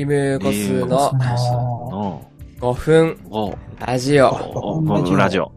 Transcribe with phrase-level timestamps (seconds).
[0.00, 1.12] リムコスのあ
[1.92, 4.28] の5分おラジオ。
[4.28, 5.52] おおラジオ。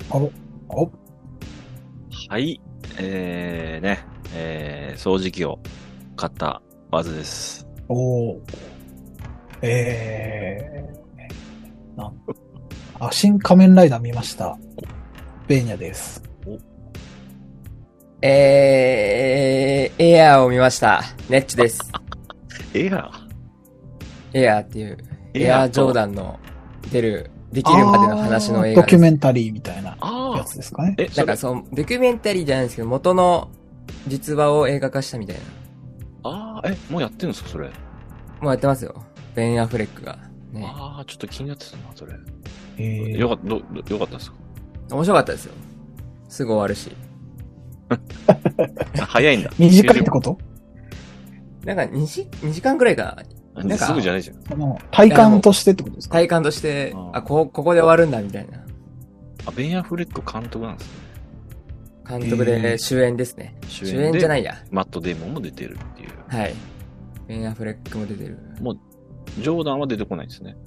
[2.30, 2.60] はい。
[3.00, 4.06] えー、ね、
[4.36, 5.60] えー、掃除機を
[6.18, 6.62] 買った
[6.92, 7.66] バズです。
[7.88, 8.40] おー
[9.62, 12.16] えー、なん
[13.00, 14.58] あ、新仮面ライダー見ました。
[15.48, 16.22] ベーニャです。
[18.22, 21.02] えー、エアーを見ました。
[21.30, 21.80] ネッチです。
[22.74, 23.23] エア
[24.34, 26.40] エアーっていう、ーエアージョーダンの
[26.92, 29.00] 出る、できるまでの話の映あードキュ。
[29.00, 30.96] メンタリーみたいなああやつですかね。
[30.98, 33.50] え、なんか、その、ドキュメンタリーじゃないんですけど、元の
[34.08, 35.36] 実話を映画化したみたい
[36.24, 36.30] な。
[36.30, 37.68] ああ、え、もうやってるんですか、それ？
[38.42, 39.04] もうやってますよ。
[39.36, 40.18] ベン・アフレックが。
[40.52, 40.66] ね。
[40.68, 42.14] ああ、ちょっと気になってたな、それ。
[42.78, 44.38] えーよかった、ど、どよかったですか？
[44.92, 45.54] 面白かったですよ。
[46.30, 46.92] すぐ終わるし。
[47.90, 47.98] あ
[49.06, 49.52] 早いんだ。
[49.60, 50.38] 短いってこと？
[51.66, 53.18] なんか2時、2時間くらいか
[53.56, 53.64] な。
[53.64, 54.44] なんかすぐじゃないじゃん。
[54.44, 56.14] その、体感としてってことですか？
[56.14, 58.64] 体感としてあ、こ、ここで終わるんだ、みたいな。
[59.46, 60.94] あ、ベン・アフレック監督なんですね。
[62.20, 63.56] 監督で主演ですね。
[63.68, 64.56] 主主演じゃないいや。
[64.72, 66.10] マット・デーモンも出てるっていう。
[66.28, 66.54] はい。
[67.28, 68.38] ベン・アフレックも出てる。
[69.40, 70.58] ジョーダンは出てこないですね。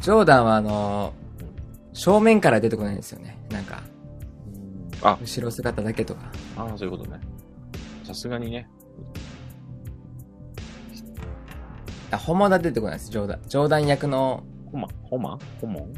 [0.00, 1.22] ジョーダンはあのー
[1.94, 3.38] 正面から出てこないんですよね。
[3.50, 3.82] なんか、
[5.02, 6.32] あ、後ろ姿だけとか。
[6.56, 7.20] ああ、そういうことね。
[8.02, 8.66] さすがにね。
[12.12, 13.40] あ、本物は出てこないです、ジョーダン。
[13.48, 15.92] ジョーダン役の、ホマホマホモン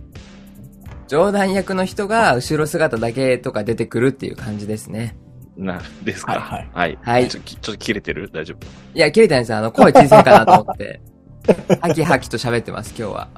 [1.06, 5.16] ジョーダン役の人が後ろ姿だけとか出てくるっていう感じですね。
[5.56, 6.40] な、ですか？
[6.40, 6.98] はいはい。
[7.02, 8.30] はいちょちょっと切れてる？
[8.32, 8.66] 大丈夫？
[8.96, 9.58] いや、切れてないですよ。
[9.58, 11.00] あの、声小さいかなと思って。
[11.80, 13.28] ハキハキと喋ってます、今日は。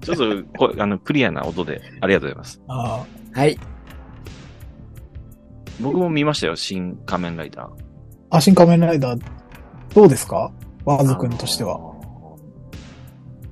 [0.00, 0.24] ちょっと
[0.58, 2.60] こ、あの、クリアな音で、ありがとうございます。
[2.68, 3.58] あはい。
[5.80, 7.68] 僕も見ましたよ、新仮面ライダー。
[7.68, 7.70] ー
[8.30, 9.22] あ、新仮面ライダー、
[9.94, 10.52] どうですか？
[10.84, 11.89] ワーズ君としては。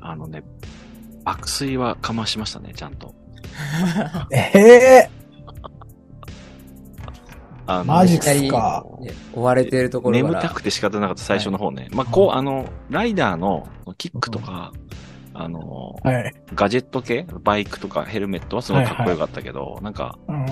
[0.08, 0.42] あのね、
[1.24, 3.14] 爆睡はかましましたね、ちゃんと。
[4.32, 5.10] ええ
[7.66, 8.18] あのマジ
[8.48, 8.86] か？
[9.00, 10.28] ね追われているところから。
[10.30, 11.88] 眠たくて仕方なかった最初の方ね。
[11.92, 13.68] まあ、こう、あの、ライダーの
[13.98, 14.72] キックとか、
[15.34, 16.34] あの、はい。
[16.54, 17.26] ガジェット系？
[17.42, 20.46] バイクとかヘルメットはすごいかっこよかったけど、なんか、うん、あ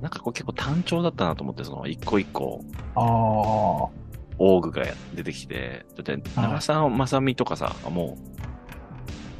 [0.00, 2.64] なんかこう結構単調だったなと思って、その一個一個、
[2.94, 8.40] あオーグが出てきて、だって、長澤まさみとかさ、もう、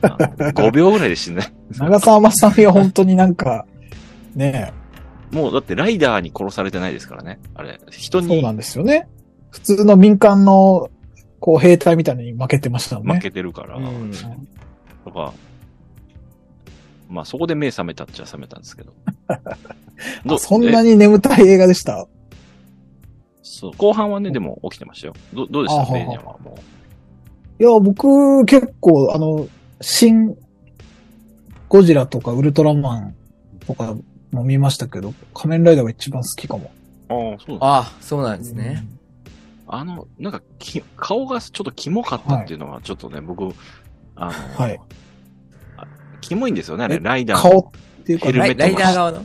[0.03, 1.43] 5秒ぐらいで死んだ。
[1.43, 1.51] ー。
[1.79, 3.67] 長澤まさみは本当になんか、
[4.35, 4.73] ね
[5.31, 7.39] もうだってライダーに殺されてないですからね。
[7.55, 9.09] あれ、人え、そうになんですよね。
[9.51, 10.91] 普通の民間の、
[11.39, 13.15] こう、兵隊みたいなのに負けてましたもんね。
[13.15, 14.11] 負けてるから、うん。
[15.05, 15.33] とか、
[17.09, 18.93] まあそこで目覚めたっちゃ覚めたんですけど。
[19.29, 22.07] あそんなにに眠たい映画でした？
[23.43, 25.15] そう、後半はね、でも起きてましたよ。
[25.35, 25.83] どどうでした？
[25.83, 26.57] あははベーニャはも
[27.59, 29.47] いや、僕、結構、あの、
[29.81, 30.37] 新、
[31.69, 33.15] ゴジラとかウルトラマン
[33.67, 33.97] とか
[34.33, 36.71] も見ましたけど、仮面ライダーが一番好きかも。
[37.09, 37.13] う。
[37.15, 38.87] ああ、そうなんだあそうなんですね。
[39.67, 43.55] あの、なんかき、顔がちょっとキモかったっていうのは、ちょっとね、僕、
[44.17, 44.81] あの、はい
[45.77, 45.85] あ
[46.21, 47.51] キモいんですよね、あれ、えライダーの。
[47.51, 49.25] 顔っていうかライラヘルメットイダー側の？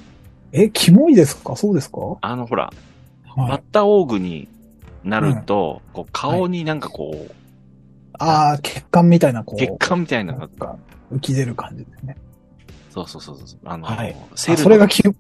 [0.54, 1.56] え、キモいですか？
[1.56, 2.00] そうですか？
[2.00, 3.36] はあの、ほら、い。
[3.36, 4.48] バッタオーグに
[5.04, 7.32] なると、こう、顔になんかこう、
[8.20, 9.59] ああ、血管みたいな、こう。
[9.59, 10.78] 血管みたいなのがなんか、
[11.12, 12.18] 浮き出る感じですね。
[12.90, 13.59] そうそうそうそう。
[13.66, 15.14] あの、はいセルそれが気気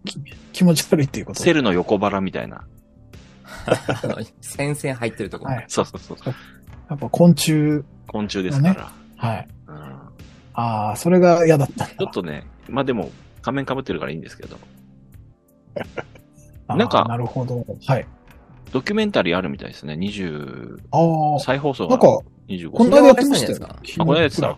[0.53, 1.43] 気持ち悪いっていうこと。
[1.43, 2.65] セルの横腹みたいな。
[4.41, 5.55] 戦線入ってるところ。
[5.55, 5.65] はい。
[5.67, 6.17] そうそうそう。
[6.89, 8.91] やっぱ昆虫、昆虫ですから。
[9.17, 9.47] はい。
[9.67, 10.15] うん
[10.57, 11.85] ああ、それが嫌だった。
[11.85, 13.11] ちょっとね、まあでも、
[13.41, 14.57] 仮面被ってるからいいんですけど、
[16.73, 17.65] なんかなるほど。
[17.85, 18.07] はい。
[18.71, 19.93] ドキュメンタリーあるみたいですね。
[19.93, 23.55] 20、ああ、再放送がなんか、25この間やってましたよ。
[23.55, 24.57] 昨あ、これやってた。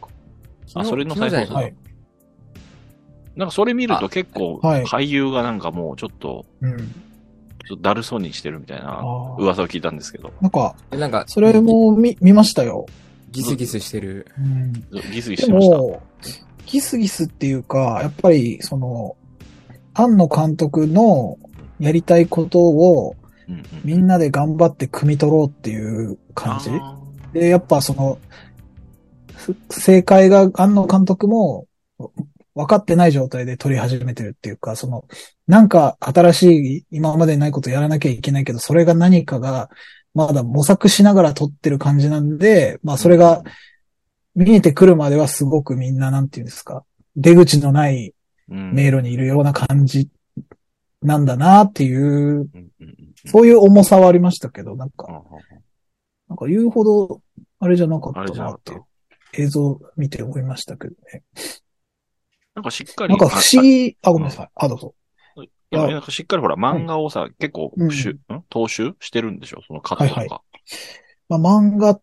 [0.75, 1.75] あそれの再放送はい。
[3.35, 6.78] なんかそれ見ると結構、はい俳優がなんかもうちょっと、うん。
[7.67, 9.02] ちょっとだるそうにしてるみたいな。
[9.37, 12.85] 噂を聞いたんですけど、なんか、えなんか、それも見、見ましたよ。
[13.32, 14.26] ギスギスしてる。
[14.40, 14.73] うん。
[14.73, 15.78] ギスギスでしてました。
[15.78, 16.02] も、
[16.66, 19.17] ギスギスっていうか、やっぱり、その、
[19.93, 21.37] 庵野監督の
[21.79, 23.16] やりたいことを
[23.49, 23.66] うんうん。
[23.84, 26.70] みんなで頑張って汲み取ろうっていう感じ。
[26.72, 26.97] あ
[27.34, 28.20] で、やっぱその、
[29.35, 31.67] ふ正解が庵野監督も
[32.55, 35.05] 分かってない状態で撮り始めてるっていうか、その、
[35.47, 36.44] なんか新し
[36.78, 39.70] い今までにないことやらなきゃいけないけど、それが何かが
[40.14, 43.44] まだ模索しながら撮ってる感じなんで、まあそれが、
[44.35, 46.84] 見えてくるまではすごくみんななんていうんですか、
[47.16, 48.14] 出口のない
[48.49, 48.73] うん。
[48.73, 50.09] 迷路にいるような感じ
[51.02, 52.47] なんだなっていう、
[53.28, 55.08] そういう重さはありましたけど、なんか、
[56.28, 57.22] なんか言うほど、
[57.59, 58.79] あれじゃなかったなって。
[59.34, 61.24] 映像見て思いましたけどね。
[62.56, 63.16] なんかしっかり。
[63.16, 64.50] なんか不思議、あ、ごめんなさい。
[64.56, 64.96] あ、どうぞ。
[65.35, 69.62] いや、なんかしっかりほら、漫画をさ、結構、うん踏襲してるんでしょ？
[69.68, 70.20] そのカットとか。
[70.22, 70.41] はいは
[71.28, 72.00] まあ、漫画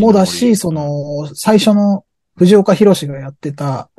[0.00, 2.04] もだし、そ、の、最初の
[2.36, 3.90] 藤岡弘がやってた。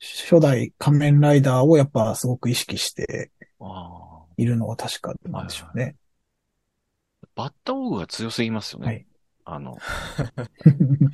[0.00, 3.30] 初代仮面ライダーをやっぱすごく意識して
[3.60, 4.09] ああ。
[4.40, 5.96] いるのは確かなんでしょうね。
[7.34, 8.86] バッタオーグが強すぎますよね。
[8.86, 9.06] はい
[9.44, 9.78] あの、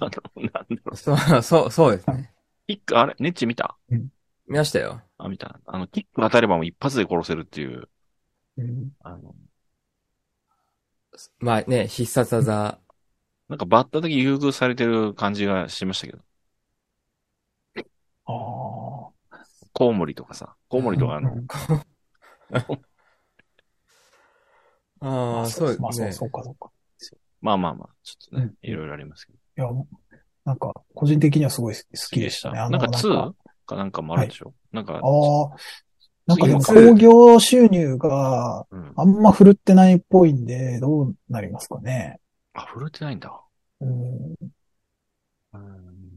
[0.00, 0.96] あの、なんだろう。
[0.96, 2.34] そう、そう、そうですね。
[2.66, 3.78] キック、あれ、ネッチ見た？
[3.88, 4.10] 見
[4.46, 5.00] ましたよ。
[5.16, 5.58] あ、見た。
[5.64, 7.88] あの、キック当たればもう一発で殺せるっていう、
[8.58, 9.34] うんあの、
[11.38, 12.78] まあね、必殺技。
[13.48, 16.22] なんかバッタだけ優遇されてる感じがしましたけど。
[18.26, 18.32] あ
[19.32, 19.46] あ。
[19.72, 21.46] コウモリとかさ、コウモリとかあの、うん
[25.06, 26.18] ああ、そうまあそう、ですね。
[26.18, 26.70] そうか、そうか。
[27.40, 29.38] まあまあまあ、ちょっとねうん、いろいろありますけど。
[29.38, 29.84] いや、
[30.44, 31.80] なんか、個人的にはすごい好
[32.10, 32.58] きでしたね。
[32.58, 33.34] なんかなん 2?
[33.66, 35.56] かなんかもあるでしょ、なんか、ああ。
[36.26, 38.92] なんかでも次も興行収入がうん。
[38.96, 42.18] あんま振るってないっぽいんで、どうなりますかね。
[42.54, 43.40] あ、振るってないんだ。
[43.80, 44.34] うん。
[45.52, 46.16] うん。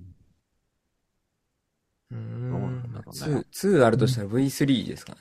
[2.11, 3.45] うーどうなんんだろうね。
[3.61, 5.19] 2、2あるとしたら V3 ですかね。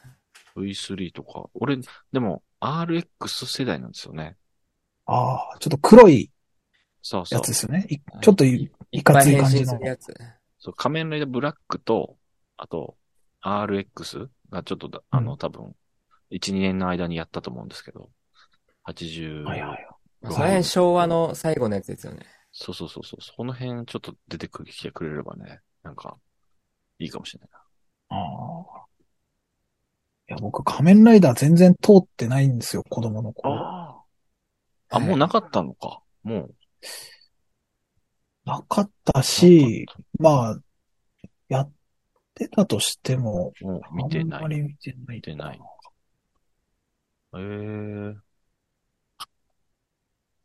[0.59, 1.49] V3 とか。
[1.55, 1.79] 俺、
[2.13, 4.37] でも、RX 世代なんですよね。
[5.07, 6.31] ああ、ちょっと黒い
[7.03, 7.49] そうそうやつ。
[7.49, 7.87] ですよね。
[7.89, 9.79] いちょっといいいかつい感じの。
[10.59, 12.17] そう、仮面ライダーブラックと、
[12.57, 12.97] あと、
[13.43, 15.75] RX がちょっとだ、あの、うん多分、
[16.31, 18.11] 1、2年の間にやったと思うんですけど、
[18.85, 19.87] 80、はいはい。
[20.21, 22.27] まあその辺昭和の最後のやつですよね。
[22.53, 26.17] そうそうそうそう、その辺ちょっと出てくる、来てくれればね、なんか、
[26.99, 27.59] いいかもしれないな。
[28.17, 28.89] ああ。
[30.29, 33.55] いや、僕仮面ライダー全然通ってないんですよ、子供の頃。
[33.55, 34.05] あ
[34.91, 34.97] あ。
[34.97, 36.03] あ、もうなかったのか。
[36.23, 36.55] もう。
[38.45, 39.87] なかったし、
[40.19, 40.59] まあ、
[41.49, 41.73] やっ
[42.35, 44.39] てたとしても、もう見てない。
[44.39, 45.17] あんまり見てない。
[45.17, 45.61] 見てない。
[47.37, 48.17] ええ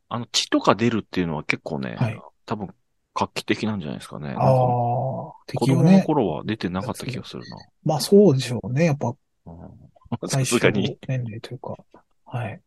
[0.09, 2.69] あの、血とか出るっていうのは結構ね、はい多分、
[3.15, 4.35] 画期的なんじゃないですかね。
[4.38, 5.35] ああ、子
[5.65, 6.03] 供のね。
[6.06, 7.57] 頃は出てなかった気がするな。
[7.83, 8.85] まあそうでしょうね。
[8.85, 9.15] やっぱ
[10.28, 11.75] さすがに、年齢というか。
[12.25, 12.62] はい。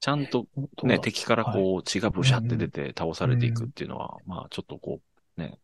[0.00, 0.46] ちゃんと
[0.82, 5.00] ね、敵からこう血がブシャって出て倒されていくっていうのは、まあちょっとこ
[5.38, 5.58] う、ね、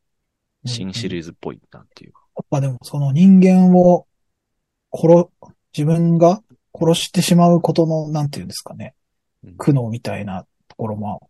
[0.65, 1.09] 新シ。
[1.09, 2.21] リーズっぽいなっていうか。
[2.37, 4.07] やっぱでもその人間を
[4.93, 5.29] 殺、
[5.77, 6.43] 自分が
[6.75, 8.95] 殺してしまうことの、なんていうんですかね
[9.45, 9.57] うん。
[9.57, 11.29] 苦悩みたいなところも、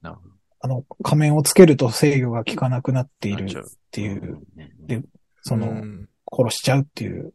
[0.00, 0.34] なるほど。
[0.60, 5.02] あの、仮面をつけると制御が効かなくなっているなっていう、うんで
[5.42, 7.32] その、うん殺しちゃうっていう。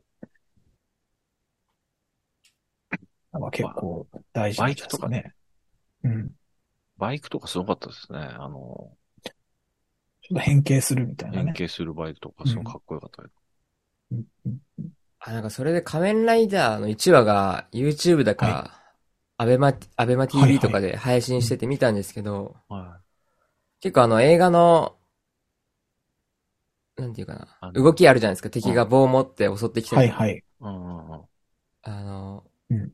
[3.34, 5.34] のが結構大事なんじゃないですかね。
[6.04, 6.32] うん。
[6.98, 8.20] バイクとかすごかったですね。
[8.20, 8.92] あの、
[9.24, 11.54] ちょっと変形するみたいな変ね。
[11.54, 13.34] 形するバイクとかすごいかっこよかったけど。
[14.12, 14.50] うんう
[14.82, 18.82] んあ、なんかそれで仮面ライダーの1話が YouTube だか、
[19.38, 23.00] アベマ、アベマはい TV とかで配信してて見たんですけど、は
[23.82, 24.97] 結構あの映画の、
[26.98, 28.50] なんていうかな、動きあるじゃないですか。
[28.50, 30.32] 敵が棒を持って襲ってきて、はいはい。
[30.32, 30.42] い。
[30.62, 31.22] うんうんうん
[31.84, 32.92] あの、うん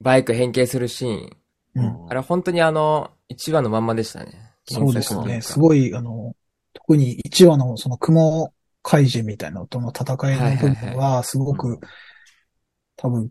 [0.00, 1.36] バイク変形するシーン。
[1.76, 2.10] うん。
[2.10, 4.52] あれ本当にあの、1話のまんまでしたね。
[4.64, 5.40] そうですね。
[5.40, 6.34] すごい、あの、
[6.72, 11.78] 特に1話のその雲怪人みたいなのとの戦いの部分は、すごうく、
[12.96, 13.30] 多分、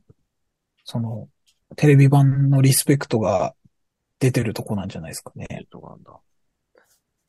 [0.86, 1.28] その、
[1.76, 3.54] テレビ版のリスペクトが
[4.20, 5.48] 出てるとこなんじゃないですかね。
[5.50, 6.20] えっとなんだ。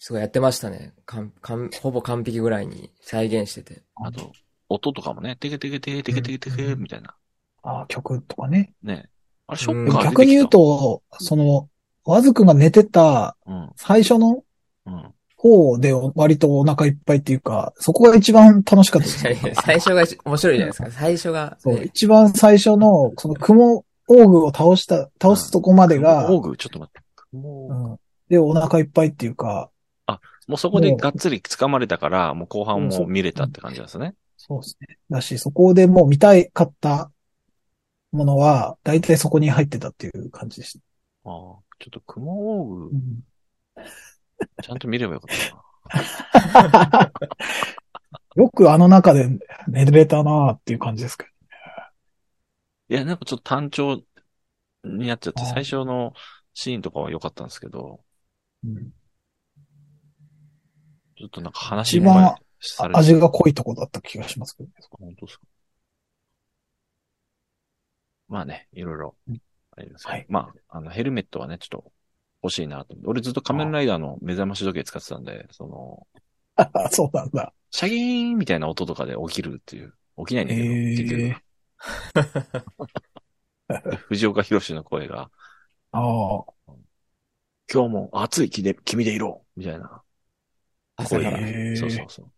[0.04, 0.92] すごいやってましたね。
[1.06, 3.82] かん、かん、ほぼ完璧ぐらいに再現してて。
[3.94, 4.32] あと、
[4.68, 7.14] 音とかもね、テケテケテケテケテケテケみたいな。
[7.62, 8.73] あ曲とかね。
[8.82, 9.09] ね。
[9.47, 11.68] あれ、ショうんッカー出てきた逆に言う、と、その、
[12.04, 14.42] ワズくんが寝てたうん、最初の
[14.87, 15.14] うん。
[15.37, 20.90] 方で割とお腹いっぱいっていうか、そこが一番楽しかったです最初が面白いじゃないですか。
[20.90, 27.37] 最初が、そう、ね一番最初の、その雲オーグを倒した、倒すとこまでが、オーグ、ちょっと待って。
[27.37, 29.71] もう、うん、で、お腹いっぱいっていうか、
[30.52, 34.14] もうそこでがっつり掴まれたから、もう後半も見れたって感じですね。
[34.37, 34.99] そうですね。
[35.09, 37.11] だし、そこでもう見たいかった
[38.11, 40.78] ものは、大体そこに入ってたっていう感じでし
[41.25, 41.56] ああ、ちょ
[41.87, 42.97] っと雲オーグた。
[42.97, 43.23] う、ん
[44.62, 45.38] ちゃんと見ればよかっ
[45.90, 47.12] たな。
[48.37, 49.30] よくあの中で
[49.68, 51.30] 寝れたなっていう感じですけど。
[52.90, 54.02] いや、なんかちょっと単調
[54.85, 56.12] になっちゃって、最初の
[56.52, 58.04] シーンとかは良かったんですけど、
[58.64, 58.92] うん
[61.23, 62.35] ちょっとなんか話一番
[62.95, 64.75] 味が濃いとこだった気がしますけどね。
[64.91, 65.45] 本当ですか。
[68.26, 69.41] まあね、いろいろうん
[69.76, 71.93] ありますけどはいまあ、あの、ヘルメットはね、ちょっと
[72.43, 72.97] 欲しいなと。
[73.05, 76.07] 俺ずっと仮面ライダーの目覚まし時計使ってたんで、その、
[76.91, 77.55] そうなんだ。
[77.71, 79.95] シャギーンみたいな音とかで起きるっていう。
[80.19, 83.97] 起きないんだけど、へー。
[84.09, 85.31] 藤岡弘の声が、
[85.93, 86.45] ああ。
[87.73, 90.02] 今日も暑い気で、君でいろみたいな。
[91.02, 91.38] 朝から
[91.76, 92.32] そうそうそう。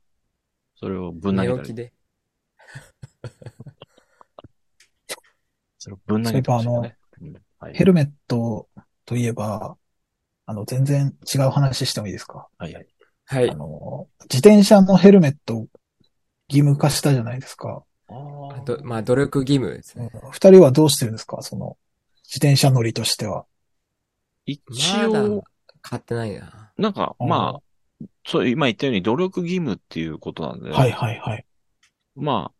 [0.76, 1.58] それをぶん投げたり。
[1.58, 1.92] 寝起きで。
[5.78, 6.96] それをぶん投げたよね。
[7.20, 8.68] うんはいヘルメット
[9.06, 9.76] といえば、
[10.46, 12.48] あの、全然違う話してもいいですか？
[12.58, 12.86] はいはい。
[13.24, 13.54] はいあ。
[13.54, 15.66] の、自転車のヘルメット
[16.48, 17.84] 義務化したじゃないですか。
[18.08, 20.10] あどまあ、努力義務ですね。
[20.30, 21.40] 二人はどうしてるんですか？
[21.40, 21.78] その、
[22.24, 23.46] 自転車乗りとしては。
[24.44, 24.60] 一
[25.06, 25.42] 応、
[25.80, 26.72] 買ってないな。
[26.76, 27.62] なんか、うんまあ、
[28.26, 31.44] そう、今言ったように努力義務っていうことなんで、はいはいはい。
[32.16, 32.54] まあ、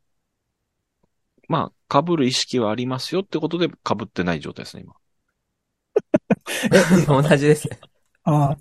[1.49, 3.73] まあ、被る意識はありますよってことで被
[4.03, 4.95] ってない状態ですね、今。
[7.23, 7.79] 同じですね。
[8.25, 8.57] あ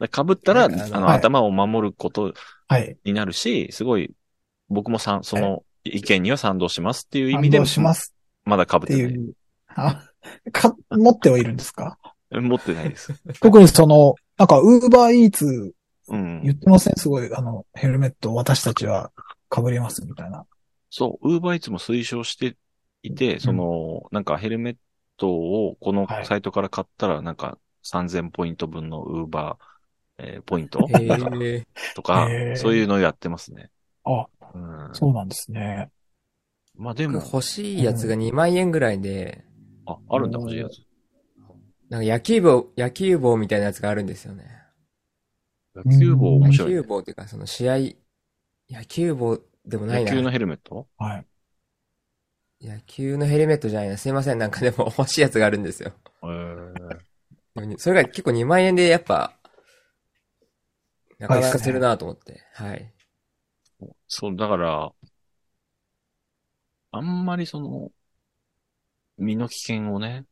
[0.00, 2.34] だから被ったら、あのの、はい頭を守ること
[2.68, 2.96] あ、はい。
[3.04, 4.12] になるし、すごい、
[4.68, 9.12] 僕もさん、その意見には賛同しますっていう意感味で、動しますまだ被っっててない。
[9.12, 9.34] いう。
[9.68, 10.10] あ、
[10.52, 11.98] か、持ってはいるんですか？
[12.30, 13.12] 持ってないです。
[13.40, 15.74] 特にその、なんか、ウーバーイーツ
[16.12, 16.52] うん言。
[16.52, 16.94] ってません？
[16.96, 19.10] すごい、あの、ヘルメット私たちは
[19.54, 20.46] 被りますみたいな。
[20.90, 22.56] そう、ウーバーイーツも推奨して
[23.02, 24.76] いて、その、なんかヘルメッ
[25.16, 30.86] トをこのはいサイトから買ったら、なんか3000ポイント分のウーバー、えーポイント。
[31.94, 33.70] とかそういうのをやってますね。
[34.04, 34.92] あ、うん。
[34.94, 35.90] そうなんですね。
[36.76, 39.44] まあでも、欲しいやつが2万円ぐらいで、
[39.86, 40.82] あ、あるんだ、欲しいやつ。
[41.88, 44.61] なんか野球帽、野球帽みたいなやつがあるんですよね。
[45.74, 46.76] 野球帽面野白い、ね。
[46.76, 47.76] 球帽っていうか、その試合、
[48.70, 50.10] 野球帽でもないな。
[50.10, 50.86] 野球のヘルメット？
[50.98, 51.26] はい。
[52.60, 53.96] 野球のヘルメットじゃないな。
[53.96, 54.38] すいません。
[54.38, 55.92] なんかでも欲しいやつがあるんですよ。
[56.22, 59.36] えー、それが結構2万円でやっぱ、
[61.18, 62.42] なかなかするなと思って。
[62.54, 62.92] はい。
[64.06, 64.92] そう、だから、
[66.92, 67.90] あんまりその、
[69.18, 70.24] 身の危険をね、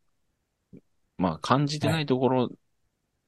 [1.17, 2.51] まあ感じてないところ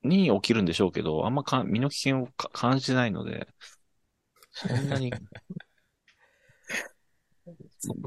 [0.04, 3.48] に起きるんでしょうけど、あんまか身の危険をか感じてないので、
[4.50, 5.12] そんなに。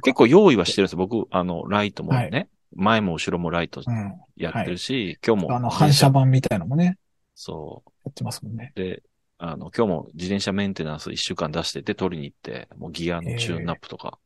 [0.04, 0.98] 結構用意はしてるんですよ。
[1.00, 4.14] 僕、あの、ライトもね、前も後ろもライトうん。
[4.38, 5.56] やってるし、今日も。
[5.56, 6.98] あの、反射板みたいなのもね、
[7.34, 8.72] そやってますもんね。
[8.76, 8.80] う。
[8.80, 9.04] で、
[9.38, 14.20] あの、今日も自転車メンテナンス一週間出してて取りに行って、もうギアのチューンナップとか、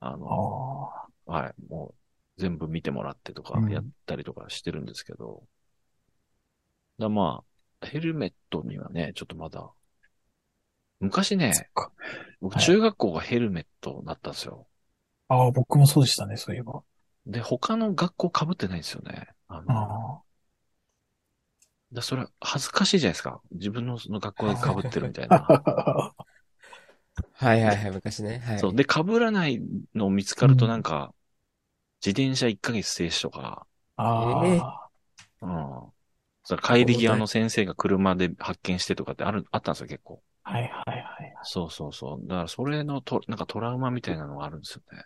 [0.00, 0.90] ああの、
[1.26, 1.32] あ。
[1.32, 5.42] はい、もう全部見てもらってとかうんやったりとかしてるんですけど、
[7.00, 7.42] だま
[7.82, 9.70] あ、ヘルメットにはね、ちょっとまだ、
[11.00, 11.52] 昔ね。
[12.40, 14.66] 僕はい中学校がヘルメットだったんですよ。
[15.28, 16.82] ああ、僕もそうでしたね、そういえば。
[17.26, 19.28] で、他の学校被ってないんですよね。
[19.48, 20.22] あのあ
[21.92, 23.40] だそれ恥ずかしいじゃないですか。
[23.50, 25.36] 自分のその学校で被ってるみたいな。
[25.36, 26.14] あ。
[27.34, 28.38] はいはいはい、昔ね。
[28.38, 28.60] はい。
[28.60, 28.74] そう。
[28.74, 29.60] で、被らない
[29.94, 31.14] の見つかるとなんか、
[32.04, 33.66] 自転車1ヶ月停止とか、
[33.96, 34.90] あええあ。
[35.42, 35.92] うん。
[36.44, 40.22] それ帰り際の先生が車で発見してとかってある、あったんですよ、結構。
[40.42, 41.36] はいはいはい。
[41.42, 42.26] そうそうそう。
[42.26, 45.02] だからそれのと、なんかトラウマみたいなのがあるんですよね。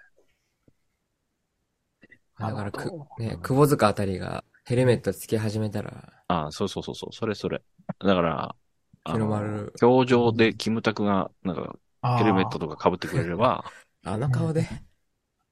[2.39, 7.13] だからくね、窪塚あたりがヘルメットつけ始めたら、ああ、そうそうそうそう。
[7.13, 7.63] それそれ。
[8.01, 8.57] だから、
[9.05, 11.77] あ日のの丸、教場でキムタクが、なんか、
[12.17, 13.65] ヘルメットとか被ってくれれば、
[14.05, 14.67] あの顔で、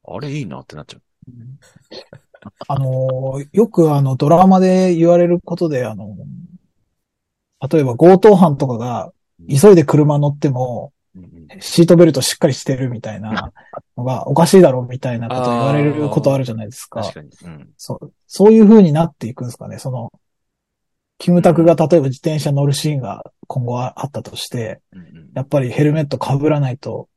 [0.04, 1.02] あれいいなってなっちゃう。
[2.68, 6.16] あのー、よくあの、ドラマで言われることで、あの、
[7.70, 9.12] 例えば強盗犯とかが、
[9.48, 10.92] 急いで車乗っても、
[11.60, 13.52] シートベルトしっかりしてるみたいな
[13.96, 17.02] のがおかしいだろうみたいなこと言われることあるじゃないですか。
[17.02, 17.28] 確かに。
[17.44, 17.70] うん。
[17.76, 19.78] そう、そういう風になっていくんですかね。
[19.78, 20.10] その、
[21.18, 24.80] キムタクが例えば自転車乗るシーンが今後あったとして、
[25.34, 27.08] やっぱりヘルメット被らないと、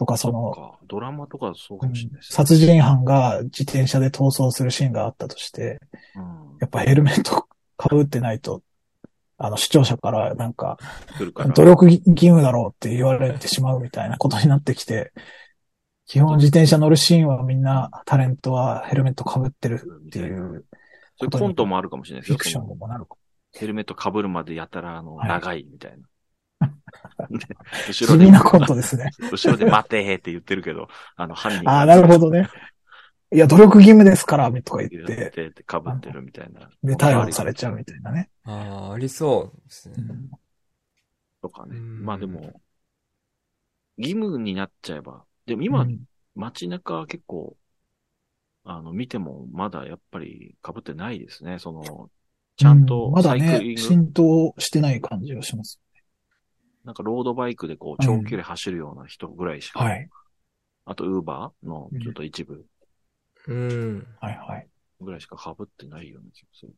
[0.00, 0.78] とかその、か。
[0.88, 2.34] ドラマとかそうかもしれないですね。
[2.34, 5.78] 殺人犯が自転車で逃走するシーンがあったとして、
[6.16, 7.46] うんやっぱヘルメット
[7.78, 8.62] 被ってないと、
[9.36, 10.78] あの、視聴者からなんか、
[11.34, 11.50] から。
[11.50, 15.12] 努力義務だろうって言われてしまうみたいなことになってきて、
[16.06, 20.64] 基本自転車乗るシーンはみんなタレントはヘルメット被ってるっていう
[21.18, 22.36] そういうコントもあるかもしれないですよ。
[22.36, 23.16] フィクションもなるか
[23.52, 25.96] ヘルメット被るまでやたら、あの、はい長いみたいな。
[25.98, 26.02] で
[27.88, 29.10] 後地ろで味なコントですね。
[29.32, 32.48] 後ろで待てーって言ってるけど、あの、犯人がああ、なるほどね。
[33.32, 36.68] いや、努力義務ですから、とか言言っ、ってて、被ってるみたいな。
[36.82, 38.28] で、逮捕されちゃうみたいなね。
[38.44, 39.96] ああ、ありそうですね。
[41.40, 41.76] とかね。
[41.76, 42.60] うんまあでも、
[43.96, 45.24] 義務になっちゃえば。
[45.46, 46.00] でも今、うん
[46.36, 47.56] 街中は結構、
[48.64, 51.58] あの、見てもまだやっぱり被ってないですね。
[51.58, 52.10] その、
[52.56, 55.80] ちゃんうとまだね、浸透してない感じがします。
[56.84, 60.08] なんかロードバイクでこう、長距離走るような人ぐらいしか、はい。
[60.86, 62.64] あとウーバーのちょっと一部
[63.46, 64.06] うん。
[64.20, 64.68] はいはい。
[65.00, 66.72] ぐらいしか被ってないような気がする。
[66.72, 66.74] い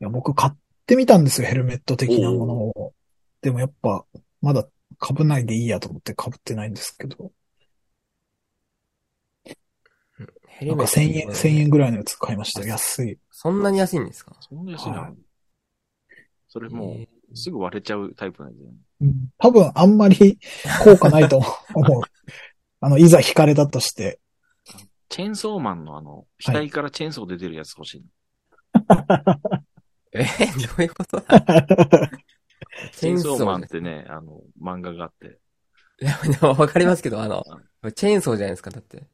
[0.00, 0.52] や、僕買っ
[0.86, 2.94] てみたんですよ、ヘルメット的なものを。
[3.40, 4.04] でもやっぱ、
[4.40, 4.66] まだ
[5.00, 7.32] 被ないでいいやと思って被ってないんですけど。
[10.60, 12.64] なんか1000円、1000円ぐらいのやつ買いました。
[12.64, 13.18] 安い。
[13.30, 14.36] そんなに安いんですか？
[14.40, 15.00] そんな安いな。
[15.02, 15.14] はい
[16.48, 20.38] それもえう、すぐ割れちゃうタイプなんじゃないうん多分あんまり
[20.84, 21.40] 効果ないと
[21.74, 22.02] 思う。
[22.80, 24.20] あの、いざ引かれたとして。
[25.08, 28.04] チェーンソーマンのあの、額からチェーンソー出てるやつ欲しい。
[30.12, 30.24] え？
[30.66, 31.20] どういうこと
[32.92, 37.44] チェーンソーマンっチてね、あの、漫画があって、ェーンソーでもわかりますけど、あの、
[37.94, 39.06] チェーンソーじゃないですか、だって。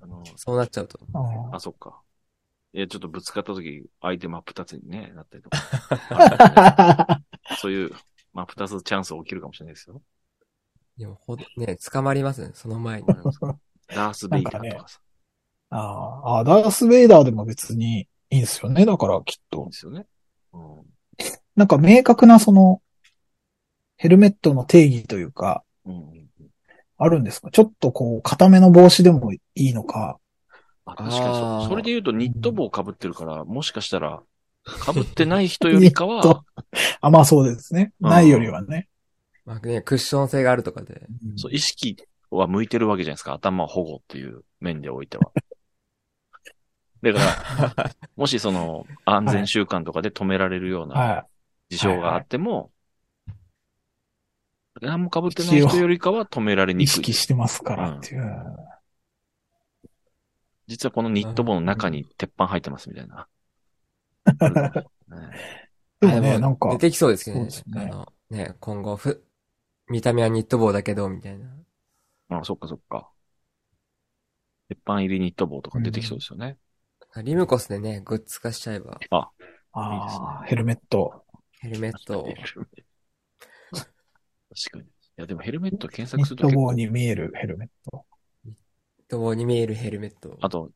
[0.00, 0.98] あの、そうなっちゃうと。
[1.12, 2.00] ああ、そっか。
[2.72, 7.22] いや、ちょっとぶつかった時、相手真っ二つにね、なったりとか。
[7.62, 7.90] そういう、
[8.34, 10.02] 真っ二つチャンス起きるかもしれないですよ。
[10.98, 13.06] でも、ほど、ね、捕まりますね、その前に。
[13.88, 15.00] ダース・ベイダーとかさ。
[15.70, 18.84] ああ、ダース・ベイダーでも別にいいんですよね。
[18.84, 19.70] だからきっいいとん。
[19.70, 20.06] ですよね。
[20.52, 20.82] うん。
[21.56, 22.82] なんか明確なその、
[23.96, 25.62] ヘルメットの定義というか。
[26.98, 27.50] あるんですか？
[27.50, 30.18] ちょっとこう、固めの帽子でもいいのか。
[30.84, 34.22] あ、確かにそ、それで言うとニット帽被ってるから、もしかしたら、
[34.64, 36.44] 被ってない人よりかは、
[37.00, 37.92] あ、まあそうですね。
[38.00, 38.88] うんないよりはね。
[39.44, 41.06] まあね、クッション性があるとかで。
[41.24, 41.96] うんそう、意識
[42.30, 43.34] は向いてるわけじゃないですか。
[43.34, 45.32] 頭保護っていう面でおいては。
[47.02, 47.18] だか
[47.76, 51.26] ら、 もしその、安全習慣とかで止められるようなは
[51.68, 52.70] 事象があっても、
[54.80, 56.76] 何も被ってない人よりかは止められい。
[56.76, 57.12] にくい意識。
[57.12, 58.56] してますからっていう。
[60.68, 63.26] 実はこのニット帽の中に鉄板入ってますみたいな。
[64.26, 64.82] ね
[66.02, 67.46] でもね、あなんか出、てきそうですけどね。
[67.46, 69.24] ねあの、ね、今後、ふ、
[69.88, 71.46] 見た目はニット帽だけど、みたいな。
[72.28, 73.08] あ、そっかそっか。
[74.68, 76.58] 鉄板入りニット帽とか出てきそうですよね。
[77.22, 79.30] リムコスでね、グッズ化しちゃえば、あ
[79.74, 81.24] あ、ヘルメット。
[81.60, 82.32] ヘルメットをヘ。
[82.32, 82.72] ルメット
[83.72, 83.86] 確
[84.70, 84.84] かに。
[84.84, 84.86] い
[85.16, 88.04] や、でもヘルメット検索ニットすると結構、帽に見えるヘルメット。
[88.44, 88.54] ニッ
[89.08, 90.36] ト帽に見えるヘルメット。
[90.40, 90.70] あと、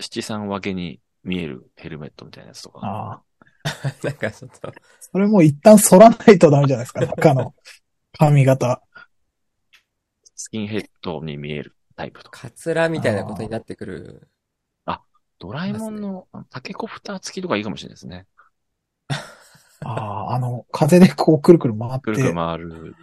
[0.00, 2.80] 七三分けに見えるヘルメットみたいなやつとか。
[2.84, 3.22] ああ。
[4.02, 7.00] なんかちょっと、それもう一旦反らないとダメじゃないですか。
[7.06, 7.54] 中の
[8.18, 8.82] 髪型。
[10.34, 12.42] スキンヘッドに見えるタイプとか。
[12.42, 14.28] カツラみたいなことになってくる。
[15.42, 18.28] ドラえもんのタケコプター付きとかいいかもしれないですね。
[19.84, 22.00] ああ、あの、風でこうくるくる回って。
[22.02, 22.94] くるくる回る。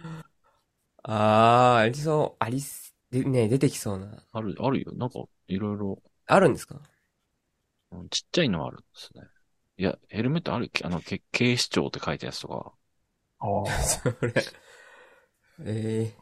[1.02, 4.24] あー、ありそう、ありす、で、ね、出てきそうな。
[4.32, 4.92] ある、あるよ。
[4.94, 6.80] なんか、いろいろ、あるんですか？
[7.92, 9.24] うんちっちゃいのあるんですね。
[9.80, 12.72] いや、ヘルメットあるあの、け警視庁って書いたやつとか。
[13.38, 14.32] ああ それ。
[15.64, 16.20] ええ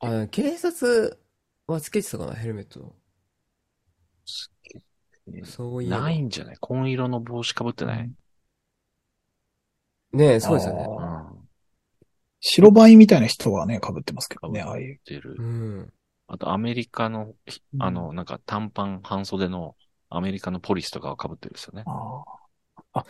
[0.00, 1.18] あ、警察
[1.66, 2.94] はつけてたかな、ヘルメット。
[5.44, 6.00] そういえば。
[6.00, 6.56] ないんじゃない？
[6.60, 8.10] 紺色の帽子かぶってない、
[10.12, 10.84] ねえ、そうですよね。
[10.84, 11.04] うん。
[11.04, 11.32] あ
[12.40, 15.00] 白バイみたいな人はね、被ってますけどね、ああいう。
[15.04, 15.42] てるう。
[15.42, 15.92] ん。
[16.26, 19.76] あと、アメリカの、ひあの、なんか短パン半袖の
[20.10, 21.84] アメリカのポリスとかを被ってるんですよね。
[21.86, 22.24] あ
[22.92, 23.04] あ。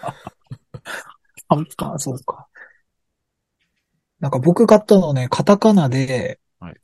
[1.48, 2.46] ああ、そうか。
[4.20, 6.76] なんか僕買ったのね、カタカナで、はい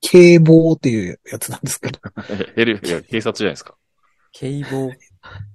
[0.00, 1.98] 警棒っていうやつなんですけど、
[2.54, 3.74] ヘル、いや警察じゃないですか。
[4.30, 4.92] 警棒、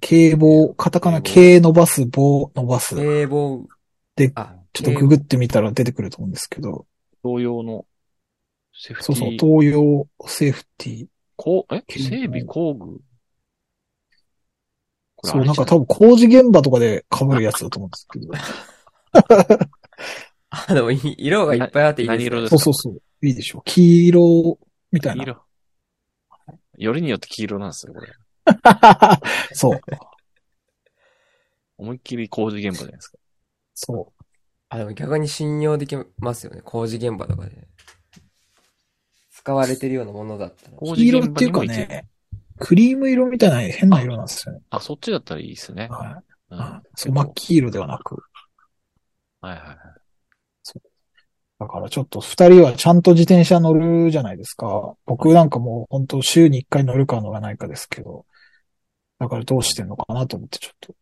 [0.00, 2.94] 警棒、カタカナ、警伸ばす、棒伸ばす。
[2.94, 3.66] 警棒。
[4.16, 6.86] であ、ちょっとググってみたら出てくると思うんですけど、
[7.22, 7.86] 同様の
[8.74, 9.18] セーフティー。
[9.18, 11.06] そうそう、東洋セーフティー。
[11.36, 11.82] こう、え？
[11.86, 13.00] 警備工具？
[15.24, 19.68] そう、なんか多分工事現場とかで被るやつだと思うんですけど。
[20.50, 22.24] あ、でも色がいっぱいあっていいですね。
[22.24, 22.58] 何色ですか？
[22.58, 23.26] そうそうそう。
[23.26, 23.62] いいでしょう。
[23.64, 24.58] 黄色
[24.92, 25.24] みたいな。
[25.24, 25.44] 黄色。
[26.76, 28.08] よりによって黄色なんですよ、これ。
[29.52, 29.80] そう。
[31.78, 33.18] 思いっきり工事現場じゃないですか。
[33.74, 34.24] そう。
[34.68, 36.60] あ、でも逆に信用できますよね。
[36.62, 37.66] 工事現場とかで。
[39.30, 40.76] 使われてるようなものだったら。
[40.76, 41.62] 工黄色っていうか。
[41.64, 42.06] ね、
[42.58, 44.60] クリーム色みたいな変な色なんですよね。
[44.70, 45.88] あ、そっちだったらいいですね。
[45.90, 46.54] はい。
[46.54, 46.82] うん。
[46.94, 48.22] そう、真っ黄色ではなく。
[49.40, 49.76] はいはいはい。
[51.58, 54.96] だからちょっと二人はちゃんと自転車乗るじゃないですか。
[55.06, 58.26] 僕なんかもう本当週に一回乗るか乗らないかですけど。
[59.18, 60.94] だからどうしてんのかなと思ってちょっと。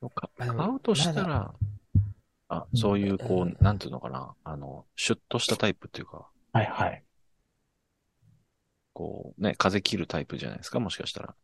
[0.00, 1.54] そうか買うとしたまら、
[2.48, 4.34] あ、うんそういう、こうんう、なんていうのかな。
[4.44, 7.03] あの、シュッとしたタイプっていうか、はいはい。
[8.94, 11.34] こう、ね、風切るタイプじゃないですか、もしかしたら。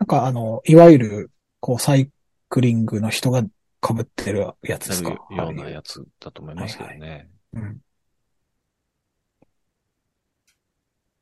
[0.00, 2.10] なんかあの、いわゆる、こう、サイ
[2.48, 3.48] クリングの人が被
[4.00, 5.10] ってるやつですか？
[5.30, 7.30] ようなやつだと思いますけどね。
[7.52, 7.80] うん。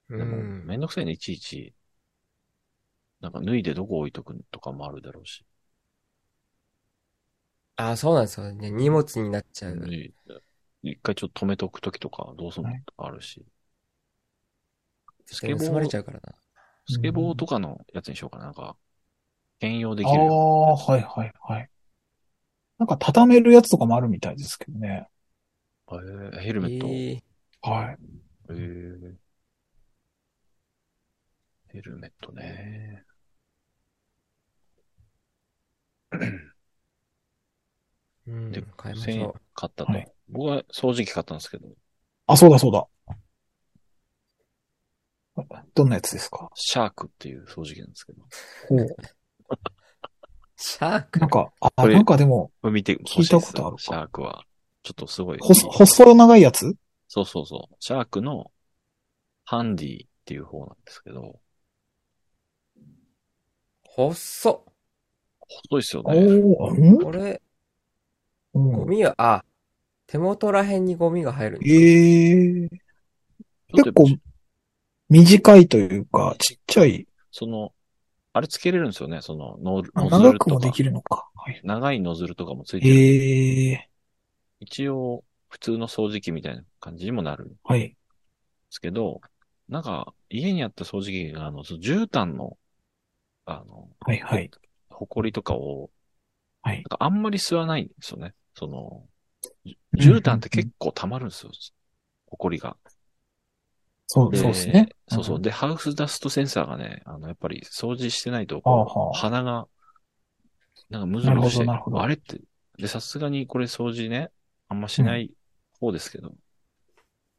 [0.09, 0.67] うでも、ん。
[0.67, 1.75] めんどくさいね、いちいち。
[3.21, 5.45] なんか脱いでどこ置いとくとかもあるだろうし。
[7.77, 8.71] あ、そうなんですよね。
[8.71, 9.79] 荷物になっちゃう。
[9.81, 10.13] で
[10.83, 12.71] 一回ちょっと止めとくときとかどうするの？
[12.71, 13.45] はいとかあるし。
[15.33, 16.35] ススケボー盗まれちゃうからな。
[16.89, 18.45] スケボーとかのやつにしようかな。
[18.47, 18.77] なんか、
[19.61, 20.33] 兼用であきるよ。
[20.33, 21.71] あ、はいはいはい。
[22.79, 25.07] なんか畳めるやつとかもあるみたいですけどね。
[25.91, 26.87] えーヘルメット。
[26.89, 27.23] ええ
[27.63, 27.97] はい。
[28.51, 29.15] えー
[31.69, 33.05] ヘルメットね。
[38.27, 39.93] うんで、買いま1000円しょ買ったと。
[39.93, 41.69] はい僕は掃除機買ったんですけど、
[42.27, 42.87] あ、そうだそうだ。
[45.75, 46.51] どんなやつですか？
[46.55, 48.23] シャークっていう掃除機なんですけど。
[48.69, 48.81] ほう。
[48.81, 48.97] う。
[50.57, 51.21] シャーク？
[51.21, 53.83] なんか、あ、なんかでも、見て聞いたことあるか？
[53.83, 54.45] シャークは。
[54.83, 55.39] ちょっとすごい。
[55.41, 56.77] ほ、細長いやつ？
[57.09, 57.77] そうそうそう。
[57.81, 58.51] シャークの
[59.45, 61.41] ハンディっていう方なんですけど、
[63.85, 64.73] 細っ。
[65.71, 66.21] 細いですよおね。
[66.21, 67.43] ー、んこれ、
[68.55, 68.73] うん。
[68.73, 69.45] ゴミは、あ、
[70.07, 74.32] 手元ら辺にゴミが入るんですええちょっとやっぱ結構
[75.13, 77.07] 短いというか、ちっちゃい。
[77.31, 77.75] その、
[78.33, 79.21] あれつけれるんですよね？
[79.21, 80.71] そのノ、あノズルとか長くもで。
[80.71, 81.29] きるのか。
[81.37, 81.61] はい。
[81.65, 82.95] 長いノズルとかもついてる。
[82.95, 83.89] ええ
[84.61, 87.95] 一応、普通の掃除機みたいな感じにもなるんではい。
[88.71, 89.21] すけど、
[89.69, 92.57] なんか、家にあった掃除機が、あの、その絨毯の、
[93.45, 94.51] あの、はいはい。
[94.89, 95.91] 埃とかを、
[96.63, 96.85] はいなん。
[96.85, 98.33] かあんまり吸わないんですよね。
[98.55, 99.05] その、
[99.95, 101.53] 絨毯って結構溜まるんですよ。
[102.29, 102.79] 埃が。
[104.13, 104.89] そう、そうですね。
[105.09, 105.39] そうそう。
[105.39, 105.43] ん。
[105.43, 108.63] で、ハウスダストセンサーがね、あの、やっぱり掃除してないと、
[109.15, 109.67] 鼻が、
[110.91, 112.43] なんかムズムズして、あれって、
[112.77, 114.31] で、さすがにこれ掃除ね、
[114.69, 115.33] あんましない
[115.81, 116.35] 方ですけど、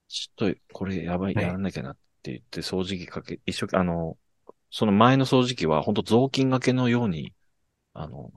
[0.08, 1.46] ちょっとこれやばい、はい。
[1.46, 4.18] やらなきゃなって言って掃除機かけ、一生懸命、あの、
[4.72, 7.34] その前の掃除機は本当雑巾掛けのように、
[7.94, 8.32] あの、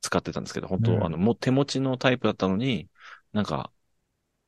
[0.00, 1.04] 使ってたんですけど、本当、うん。
[1.04, 2.88] あの、もう手持ちのタイプだったのに、
[3.32, 3.72] なんか、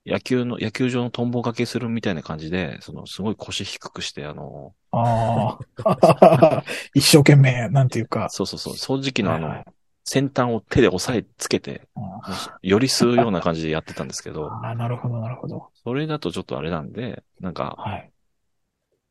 [0.08, 6.64] 野球の、野球場のトンボ掛けするみたいな感じで、その、すごい腰低くして、あの、ああ。
[6.94, 8.28] 一生懸命、なんていうか。
[8.30, 9.66] そうそうそう、掃除機のあのはいはい、
[10.04, 15.70] 先端を手で押さえつけて、あより吸うような感じでやってたんですけど、あ、なるほど、なるほど。
[15.84, 18.10] それだとちょっとあれなんで、なんか、はい。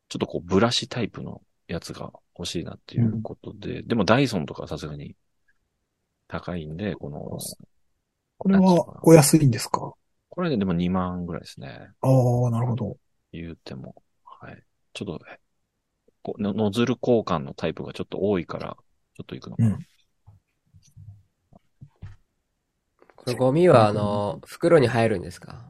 [0.08, 5.14] ちょっとこう、ブラシタイプのやつが欲しいなっていうことで、でもダイソンとかさすがに
[6.26, 7.38] 高いんで、この、
[8.38, 9.92] これはお安いんですか？
[10.38, 11.90] これででも2万ぐらいですね。
[12.00, 12.06] あ
[12.46, 12.96] あ、なるほど。
[13.32, 13.96] 言うても。
[14.24, 14.62] はい。
[14.92, 15.24] ちょっと、
[16.22, 18.76] こうノノズル交換のタイプがちょっと多いから、
[19.16, 19.68] ちょっといくのかな。
[19.70, 19.86] うん
[23.16, 25.64] これゴミは、あの、袋に入るんですか？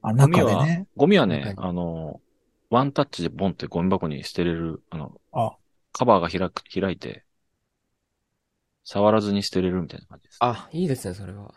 [0.00, 0.86] あ、ゴミは中でね。
[0.96, 2.22] ゴミはね、はいあの、
[2.70, 5.52] ワンタッチでボンってゴミ箱に捨てれる、あの、あ、
[5.92, 7.26] カバーが開く、開いて、
[8.84, 10.38] 触らずに捨てれるみたいな感じです。
[10.40, 11.52] あ、いいですね、それは。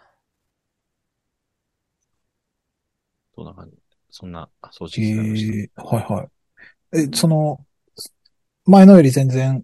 [3.38, 3.78] そんな感じ。
[4.10, 5.54] そんな掃除機使いました。
[5.54, 7.00] ええはいはい。
[7.04, 7.64] え、その、
[8.66, 9.64] 前のより全然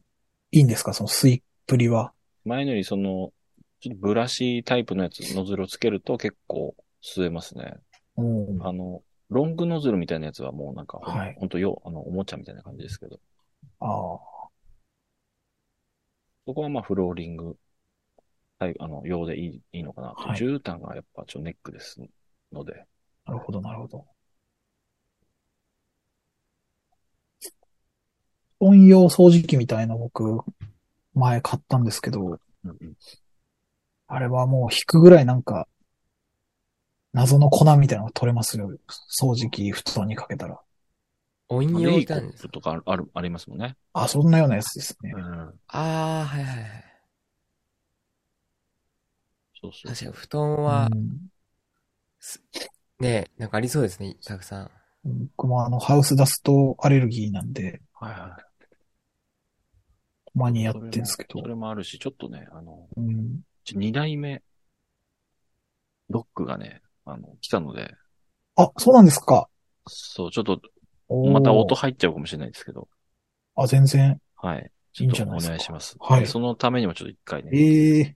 [0.51, 0.93] いいんですか？
[0.93, 2.13] その吸いっぷりは？
[2.45, 3.33] 前のよりその、
[3.79, 7.73] ちょっとブラシタイプのやつ、ノズルをつけると結構吸えますね。
[8.17, 8.63] うん。
[8.63, 13.19] あの、ロングノズルみたいなやつはもうなんかほん、はいほんとよ、あの、おもちゃみたいな感じですけど、
[13.79, 14.19] ああ。
[16.45, 17.55] そこはまあフローリング、
[18.59, 20.15] はい、あの、用でいい、いいのかなと。
[20.29, 21.99] はい絨毯がやっぱちょっとネックです
[22.51, 22.86] ので、
[23.25, 24.05] なるほど、なるほど。
[28.59, 30.39] 本用掃除機みたいな僕、
[31.13, 32.97] 前買ったんですけど、うんうん
[34.07, 35.67] あれはもう引くぐらいなんか、
[37.13, 38.69] 謎の粉みたいなのが取れますよ。
[39.19, 40.59] 掃除機布団にかけたら。
[41.49, 43.75] お飲まあレイコ用ってあるんですかップとかある、ある、ありますもんね。
[43.93, 45.19] あ、そんなようなやつですねう。
[45.19, 45.21] ん。
[45.21, 46.83] ああ、はいはいはい。
[49.62, 49.88] そうそう。
[49.91, 51.29] 確かに布団はう、ん
[52.99, 54.71] ね、なんかありそうですね、たくさん。
[55.36, 58.63] 僕もあの、ハウスダストアレルギーなんで、はいはい。
[60.25, 61.47] たまにやってんですけどそ。
[61.47, 64.41] れもあるし、ちょっとね、あの、うん、ち二代目、
[66.10, 67.93] ロックがね、あの、来たので、
[68.56, 69.49] あ、そうなんですか。
[69.88, 70.62] そう、ちょっと、
[71.32, 72.88] また音入っちゃうかもしれないですけど、
[73.56, 74.71] あ、全然はい。
[74.99, 75.73] いいんちょっとおじゃないですか。
[75.73, 75.97] 願いします。
[75.99, 78.15] はいでそのためにもちょっと一回ね、ええ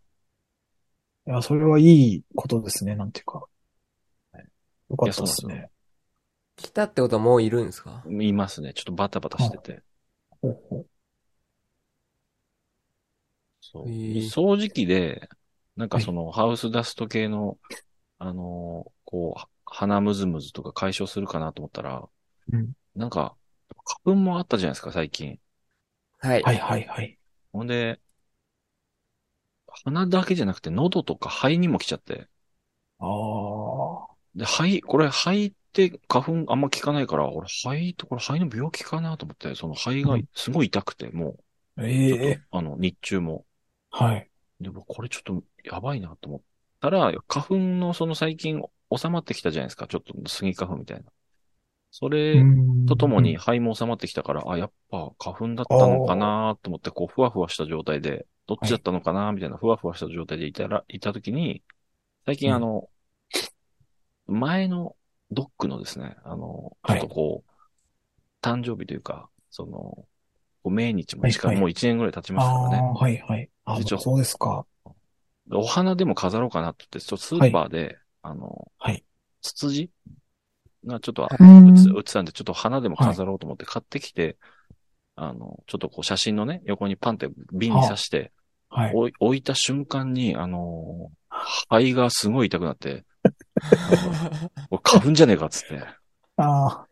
[1.28, 3.47] いや、それはいいことですね、なんていうか。
[4.98, 5.70] はいよかったですね。
[6.56, 8.04] 来たってことはもういるんですか？
[8.10, 8.74] いますね。
[8.74, 9.84] ちょっとバタバタしてて。
[10.42, 10.88] ほうほう
[13.62, 13.86] そう。
[13.88, 15.30] 掃除機で、
[15.76, 17.58] なんかそのハウスダスト系の、
[18.18, 22.10] あのーこう、鼻ムズムズとか解消するかなと思ったら、
[22.52, 23.36] うんなんか、
[24.04, 25.40] 花粉もあったじゃないですか、最近。
[26.20, 26.44] はい。
[26.44, 27.20] はいはいはい。
[27.52, 28.00] ほんで、
[29.86, 32.28] 鼻だけじゃなくて喉とか肺にも来ちゃって。
[33.00, 33.08] ああ。
[34.38, 41.44] で、肺、これ肺って花粉あんま効かないから、俺肺とこれ肺の病気かなと思って、その肺がすごい痛くて、もう、
[41.80, 43.46] ええちょっと、あの、日中も。
[43.92, 44.30] はい。
[44.60, 46.42] でもこれちょっとやばいなと思っ
[46.82, 48.62] たら、花粉のその最近
[48.96, 49.88] 収まってきたじゃないですか。
[49.88, 51.12] ちょっとスギ花粉みたいな。
[51.92, 52.48] それ
[52.86, 61.64] とともに肺も収まってきたから、あ、やっぱ花粉だったのかなと思って、こう、ふわふわした状態で、どっちだったのかなみたいな、ふわふわした状態でいたら、いたときに、
[62.26, 62.90] 最近うんあの、
[64.28, 64.96] 前の
[65.32, 66.38] ドックのですね、あの、
[66.88, 70.06] ちょはいっとこう、誕生日というか、その、
[70.70, 72.78] 命日も近い、はいはいもう1年ぐらい経ちあましたからね。
[72.78, 73.50] あ、はいはい。
[73.66, 74.66] あそうですか。
[75.52, 79.04] お花でも飾ろうかなって言って、ちょっとスーパーで、あの、はい
[79.42, 79.90] ツツジ
[80.86, 84.38] がちょっとはうん売ってたんで、ちょっと花でも飾ろうと思って買ってきて、
[85.16, 88.32] あの、ちょっとこう写真のね、横にパンって瓶に刺して、
[88.70, 88.94] はい。
[88.94, 91.18] 置いた瞬間に、あのー
[91.70, 93.06] 肺がすごい痛くなって、
[94.70, 95.82] これ花粉じゃねえかっつって、
[96.38, 96.88] ああ、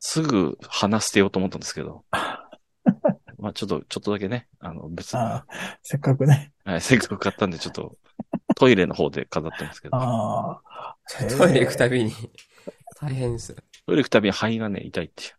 [0.00, 2.04] すぐ鼻捨てようと思ったんですけど、
[3.38, 5.46] まあちょっと、ちょっとだけね、あの、別に、ああ、
[5.82, 6.52] せっかくね。
[6.64, 7.96] はい、せっかく買ったんで、ちょっと、
[8.56, 10.96] トイレの方で飾ってますけど、ああ。
[11.38, 12.12] トイレ行くたびに、
[13.00, 13.56] 大変ですよ。
[13.86, 15.32] トイレ行くたびに肺がね、痛いっていう。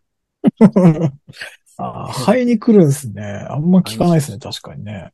[1.77, 3.23] ああ、肺に来るんですね。
[3.49, 5.11] あんま聞かないですね、確かにね。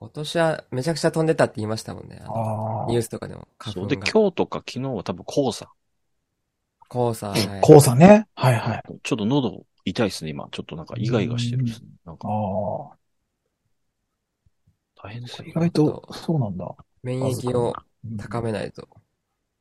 [0.00, 2.18] 今年はめちゃくちゃ飛んでたって言いましたもんね。
[2.22, 3.48] あのああニュースとかでも。
[3.58, 3.96] 花そうで。
[3.96, 5.70] 今日とか昨日は多分黄砂。
[6.88, 7.30] 黄砂。
[7.30, 8.26] はい黄砂ね。
[8.34, 8.82] はいはい。
[9.02, 10.48] ちょっと喉痛いですね、今。
[10.50, 11.88] ちょっとなんかイガイガしてるんですね。
[12.04, 12.98] なんあかあ。
[14.96, 15.52] 大変ですよ意。
[15.52, 16.76] 外と、そうなんだ。
[17.02, 17.74] 免疫を
[18.18, 18.88] 高めないと。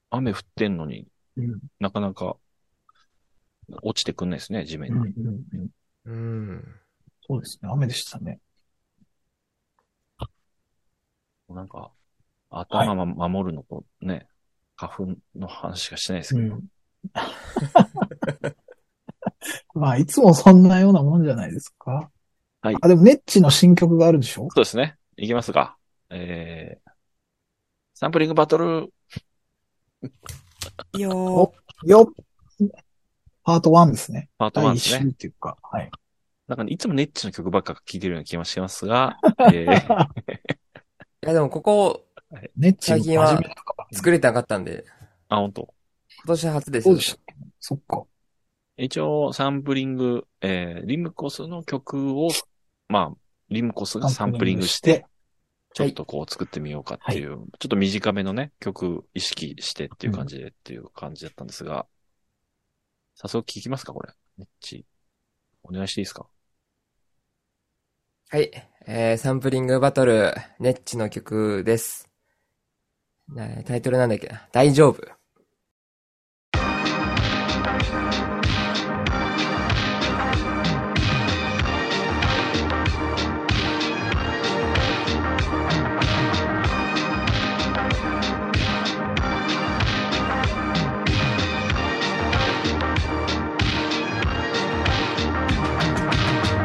[0.10, 1.60] 雨降ってんのにうん。
[1.80, 2.38] なかなか
[3.82, 5.02] 落ちてくんないですね、地面うん。
[5.04, 5.13] に。
[5.17, 5.43] うん。
[6.06, 6.52] うん。
[6.52, 6.80] うん。
[7.28, 7.69] そうですね。
[7.71, 8.39] 雨でしたね。
[11.50, 11.92] なんか、
[12.50, 14.28] 頭ま守るのとね、
[14.76, 16.56] 花粉の話しかしてないですけど。
[16.56, 16.70] うん。
[19.82, 22.10] まあ、いつもそんなようなもんじゃないですか。
[22.62, 24.48] はいあ、でも、ネッチの新曲があるでしょ？
[24.54, 24.98] そうですね。
[25.18, 25.78] いきますか。
[26.10, 26.92] えー、
[27.94, 28.94] サンプリングバトル、
[30.98, 31.54] よお
[31.86, 32.26] よっ
[33.44, 34.30] パート1ですね。
[34.38, 35.12] パート第1ですね。
[35.12, 35.58] っていうか。
[35.62, 35.90] はい。
[36.48, 39.18] なんかね、いつもネッチの曲ばっか聴いてるような気がしますが、
[39.54, 40.08] えー、
[40.46, 40.57] い
[41.28, 42.06] やでもここ
[42.56, 43.40] ネッチの最近は
[43.92, 44.86] 作れてなかったんで、
[45.30, 45.74] あ、本当。
[46.24, 46.96] 今年初ですよ。
[46.96, 48.04] そうでしたっけそっか。
[48.78, 52.30] 一応、サンプリング、えー、リムコスの曲を、
[52.90, 53.18] まあ、
[53.50, 55.06] リムコスがサンプリングして、、
[55.74, 61.86] ちょっとこう作ってみようかっていう、ちょっと短めのね、曲意識してっていう感じでっていう感じだったんですが、
[63.16, 64.12] 早速聞きますか、これ。
[64.38, 64.86] ネッチ。
[65.63, 66.28] お願いしていいですか？
[68.30, 68.52] はい。
[68.89, 72.08] えー、サンプリングバトル、ネッチの曲です。
[73.65, 74.28] タイトルなんだっけ？
[74.30, 75.02] な大丈夫。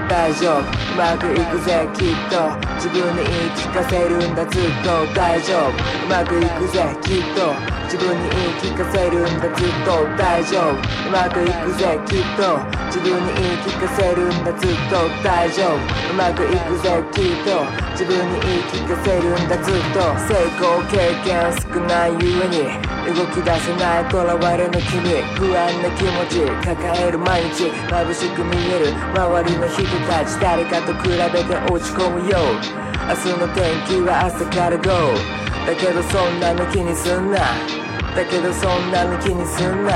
[0.08, 5.70] 大丈夫まくいくぜきっと自分に言い聞かせるんだずっと大丈夫。
[5.70, 7.54] うまくいくぜきっと。
[7.84, 10.72] 自分に言い聞かせるんだずっと大丈夫。
[11.06, 12.58] うまくいくぜきっと。
[12.86, 15.76] 自分に言い聞かせるんだずっと大丈夫。
[16.10, 17.82] うまくいくぜきっと。
[17.92, 32.38] 自分に言い聞かせるんだずっと成功経験少ないゆえに動き出せない囚われの君不安な気持ち抱える毎日眩しく見える周りの人たち誰かと比べて落ち込むよ
[33.08, 37.38] 明日の天気は朝から GO だけどそんなの気にすんな。
[38.16, 39.92] だけどそんなの気にすんな。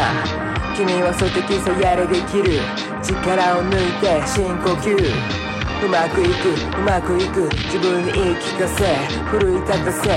[0.76, 2.60] 君は素敵さやれできる。
[3.02, 4.94] 力を抜いて深呼吸。
[5.84, 7.50] うまくいくうまくいく。
[7.66, 8.84] 自分に言い聞かせ
[9.30, 10.08] 奮い立たせ。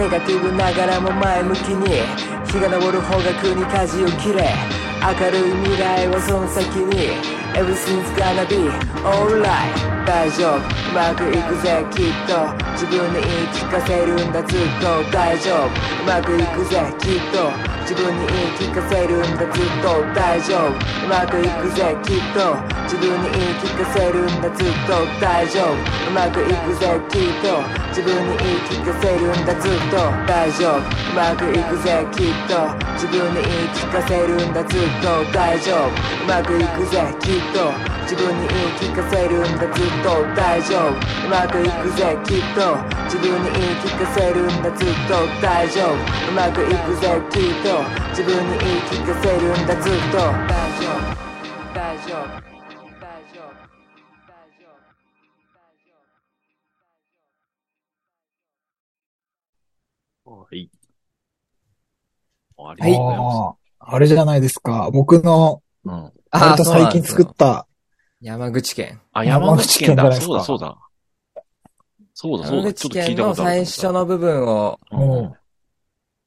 [0.00, 2.00] ネガティブながらも前向きに。
[2.46, 4.48] 日が昇る方角に舵を切れ。
[5.02, 7.20] 明るい未来はその先に。
[7.52, 8.70] Everything's gonna be
[9.04, 9.95] alright.
[10.06, 10.56] 大丈夫。
[10.56, 10.60] う
[10.94, 12.46] まくいくぜきっと。
[12.72, 15.02] 自分に言い聞かせるんだずっと。
[15.10, 15.66] 大丈夫。
[15.66, 17.75] うまくいくぜきっと。
[17.86, 20.74] 自分に言い聞かせるんだずっと大丈夫。
[20.74, 22.58] うまくいくぜきっと。
[22.82, 25.70] 自分に言い聞かせるんだずっと大丈夫。
[25.70, 27.62] うまくいくぜきっと。
[27.94, 30.82] 自分に言い聞かせるんだずっと大丈夫。
[30.82, 32.74] うまくいくぜきっと。
[32.98, 35.86] 自分に言い聞かせるんだずっと大丈夫。
[35.86, 37.70] うまくいくぜきっと。
[38.02, 40.90] 自分に言い聞かせるんだずっと大丈夫。
[40.90, 47.75] うまくいくぜきっと自分に言い聞かせるんだずっと大丈夫うまくいくぜきっと
[48.10, 50.22] 自分に言い聞かせるんだずっと大
[50.78, 51.16] 丈夫
[51.74, 52.46] 大丈夫
[60.28, 60.70] はい。
[62.58, 63.58] ありがとうございます。
[63.78, 64.90] あれじゃないですか。
[64.92, 65.92] 僕の、うん。
[65.92, 67.68] あ割と最近作った、
[68.20, 69.00] 山口県。
[69.12, 70.12] あ、山口県だ。
[70.20, 70.78] そうだ、そうだ。
[72.14, 72.72] そうだ、そうだ。
[72.72, 73.66] ちょ山口っと聞い県のたことある。
[73.66, 75.34] 最初の部分を、うんうん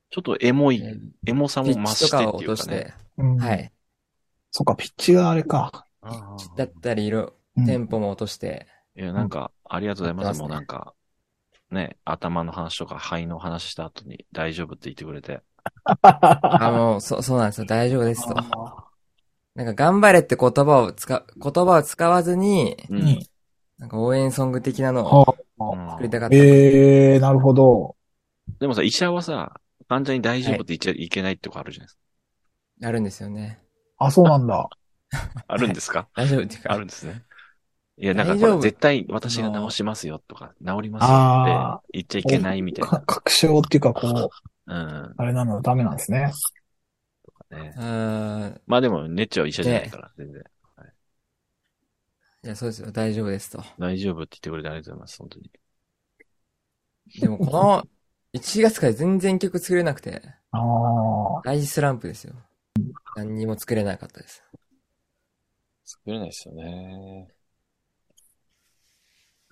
[0.10, 0.96] ちょっとエモい、え
[1.28, 3.72] エモさもピ増ッチとかをしてって落としていうかね。、うんはい。
[4.52, 5.86] そっか、ピッチがあれか。
[6.58, 10.40] だったり、色、うんテンポも落として、いや、なんか、ありがとうございます。
[10.40, 10.94] もうなんか、
[11.72, 15.42] ね、頭の話とか肺の話した後に大丈夫って言ってくれて。
[16.02, 17.68] あ、もう、そ、そうなんですよ。
[17.68, 18.34] 大丈夫ですと。
[19.56, 23.02] なんか、頑張れって言葉を使、言葉を使わずに、うん。
[23.04, 23.30] に
[23.78, 25.38] なんか応援ソング的なのを
[25.92, 26.36] 作りたかった。
[26.36, 27.96] ええー、なるほど。
[28.60, 32.88] でもさ、医者はさ、患者に大丈夫って言っちゃいけないってとこあるじゃないですか。
[32.88, 33.60] あるんですよね。
[33.98, 34.70] あ、そうなんだ。
[35.48, 36.08] あるんですか？
[36.16, 36.74] 大丈夫っていうか。
[36.74, 37.24] あるんですね。
[37.98, 44.28] いや、なんか大丈夫ほら、絶対私が治しますよとか、治りますよあって言っちゃいけないみたいか確証っていうか、こう、な。
[44.68, 45.14] うん。
[45.18, 46.32] あれなのダメなんですね。
[47.50, 48.62] ねう、ーん。
[48.68, 50.44] まあでも、ネッチは医者じゃないから、全然。
[52.42, 52.92] いや、そうですよ。
[52.92, 53.62] 大丈夫ですと。
[53.80, 55.52] 大丈夫って言ってくれてありがとうございます、本当に。
[57.20, 57.88] でも、この、
[58.34, 61.42] 1月から全然曲作れなくて、ああ。
[61.44, 62.36] 大スランプですよ。
[63.16, 64.44] 何にも作れなかったです。
[65.84, 67.28] 作れないですよね。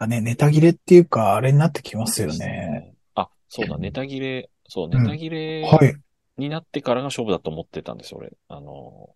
[0.07, 2.93] ね、ネタ切れっていうか、あれになってきますよね。。
[3.15, 5.95] あ、そうだ、ネタ切れ、そう、うんネタ切れはい。
[6.37, 8.33] になってからが勝負だと思ってたんですよ、俺。
[8.47, 9.15] あの、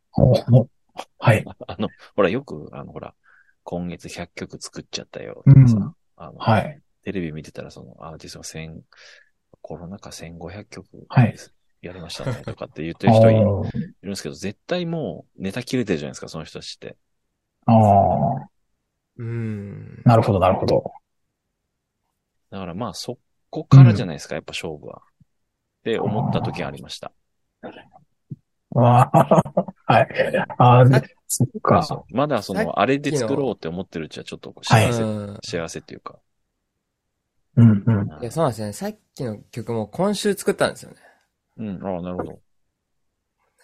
[1.19, 1.45] はい。
[1.67, 3.13] あの、ほら、よく、あの、ほら、
[3.63, 5.43] 今月100曲作っちゃったよ。
[5.45, 6.81] うんさあのはい。
[7.03, 8.81] テレビ見てたら、その、アーティストが1000、
[9.61, 11.35] コロナ禍1500曲はい
[11.81, 16.95] やりましたね、 とかって言ってる人いるあんですけど、絶対もうネタ切れてるじゃないですか、その人たちって。
[17.65, 18.45] あー、
[19.17, 20.01] うーん。
[20.05, 20.91] なるほど、なるほど。
[22.51, 23.17] だからまあ、そ
[23.49, 25.01] こからじゃないですか、やっぱ勝負は。
[25.81, 27.11] って思った時がありました。
[28.75, 30.07] ああ、 はい。
[30.57, 30.85] ああ、
[31.27, 32.03] そっか。
[32.11, 36.19] まだそのの、あれで作ろうって思ってるうちはちょっと幸せ、うん幸せっていうか。
[37.57, 38.21] うん、うん。
[38.21, 38.73] いや、そうなんですよね。
[38.73, 40.97] さっきの曲も今週作ったんですよね。
[41.57, 42.39] うん、ああ、なるほど。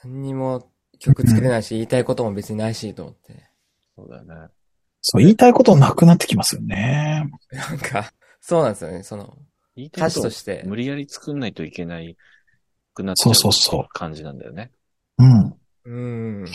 [0.04, 3.50] 何にも曲作れないし、言いたいことも別にないし、と思って。
[3.95, 4.36] そうだよね。
[5.02, 7.30] そう、言いたいことなくなってきますよね。
[7.52, 9.04] なんか、そうなんですよね。
[9.04, 9.38] その、歌
[9.76, 10.63] 言いたいことを詞として。
[10.65, 12.17] 無理やり作んないといけない
[12.93, 14.71] くなっちゃうそうそうそう感じなんだよね。
[15.17, 15.47] うん。
[15.47, 16.45] うーん。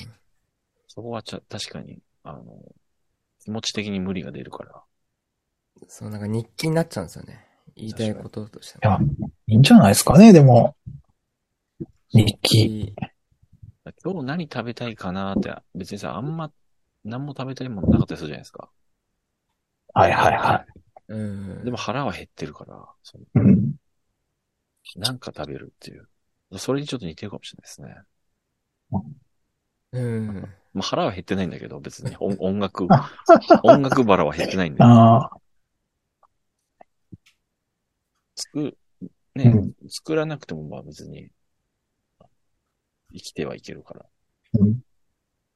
[0.89, 2.43] そこはちゃ確かに、あの、
[3.41, 4.83] 気持ち的に無理が出るから。
[5.89, 7.47] そう、なんか日記になっちゃうんですよね。
[7.75, 8.99] 言いたいこととしていや、
[9.47, 10.77] いいんじゃないですかね、でも。
[12.11, 12.95] 日記。
[14.05, 16.53] 今日何食べたいかなって、別にさ、あんま、
[17.05, 18.71] 何も食べたいものなかったりするじゃないですか。
[19.95, 20.65] はいはいは
[21.09, 21.65] うん。
[21.65, 22.87] でも腹は減ってるから。
[23.35, 23.75] うん。
[24.97, 26.09] なんか食べるっていう。
[26.59, 28.07] それにちょっと似てるかもしれないですね。
[29.93, 30.49] うん。
[30.75, 32.87] まあ、腹は減ってないんだけど、別に 音音楽、
[33.65, 34.83] 音楽腹は減ってないんで。
[34.83, 35.31] ああ、
[38.35, 38.77] 作、
[39.35, 41.31] ね、うん作らなくてもまあ別に、
[43.13, 44.07] 生きてはいけるから。
[44.61, 44.81] うん。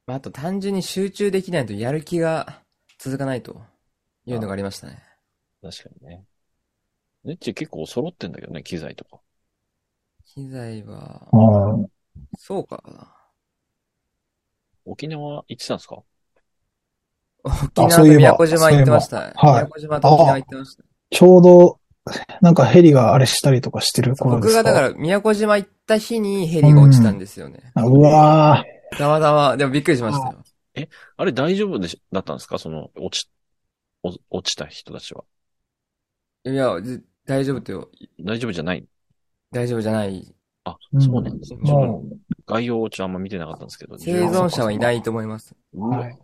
[0.05, 2.61] まあ、あと単純に集中できないとやる気が
[2.99, 3.61] 続かないと
[4.25, 5.03] いうのがありましたね。
[5.61, 6.23] 確かにね。
[7.23, 9.19] ネッチ結構揃ってんだけどね、機材とか。
[10.25, 11.87] 機材は、うん
[12.37, 13.13] そうかな。
[14.85, 16.03] 沖縄行ってたんですか？
[17.43, 19.17] 沖縄と宮古島行ってました。
[19.17, 20.83] はい宮古島と沖縄行ってました。
[21.09, 21.79] ちょうど、
[22.41, 24.63] なんかヘリがあれしたりとかしてる頃ですか？
[24.63, 27.71] 僕がだから宮古島行った日にヘリが落ちたんですよね。
[27.75, 27.83] ら。
[27.83, 28.63] うわ
[28.97, 30.27] たまたま、でもびっくりしました
[30.81, 30.87] よ。
[31.17, 32.57] あれ大丈夫でしだったんですか？
[32.57, 33.29] その、落ち、
[34.03, 35.23] お落ちた人たちは。
[36.45, 37.89] いや、ず大丈夫ってよ。
[38.23, 38.85] 大丈夫じゃない？
[39.51, 40.33] 大丈夫じゃない。
[40.65, 41.59] あ、うんそうなんですね。
[41.63, 42.03] ーも
[42.45, 43.97] 概要をちょっとあんま見てなかったんですけど。
[43.97, 45.55] 生存者はいないと思います。
[45.73, 46.17] はい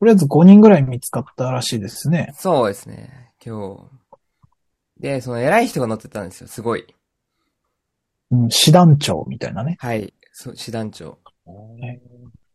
[0.00, 2.32] とりあえず5人ぐらい見つかったらしいですね。
[2.36, 3.32] そうですね。
[3.44, 3.97] 今日。
[5.00, 6.86] で、その偉い人が乗ってたんですよ、すごい。
[8.30, 9.76] うん、師団長みたいなね。
[9.80, 11.18] はい、そ師団長。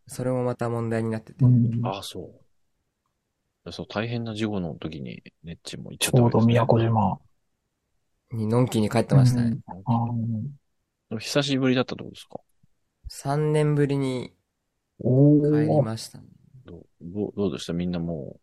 [0.07, 1.45] それもまた問題になってて。
[1.45, 2.31] うん、ああ、そ
[3.65, 3.71] う。
[3.71, 7.19] そう、大変な事故の時に、ネッチも行っちゃった、ね、ちょうど宮古島。
[8.31, 9.57] に、のんきに帰ってましたね。
[11.09, 12.39] うん、久しぶりだったってことですか
[13.09, 14.33] ?3 年ぶりに
[14.99, 15.05] 帰
[15.67, 16.25] りましたね、
[16.65, 17.73] どう、どうでした？
[17.73, 18.39] みんなもう、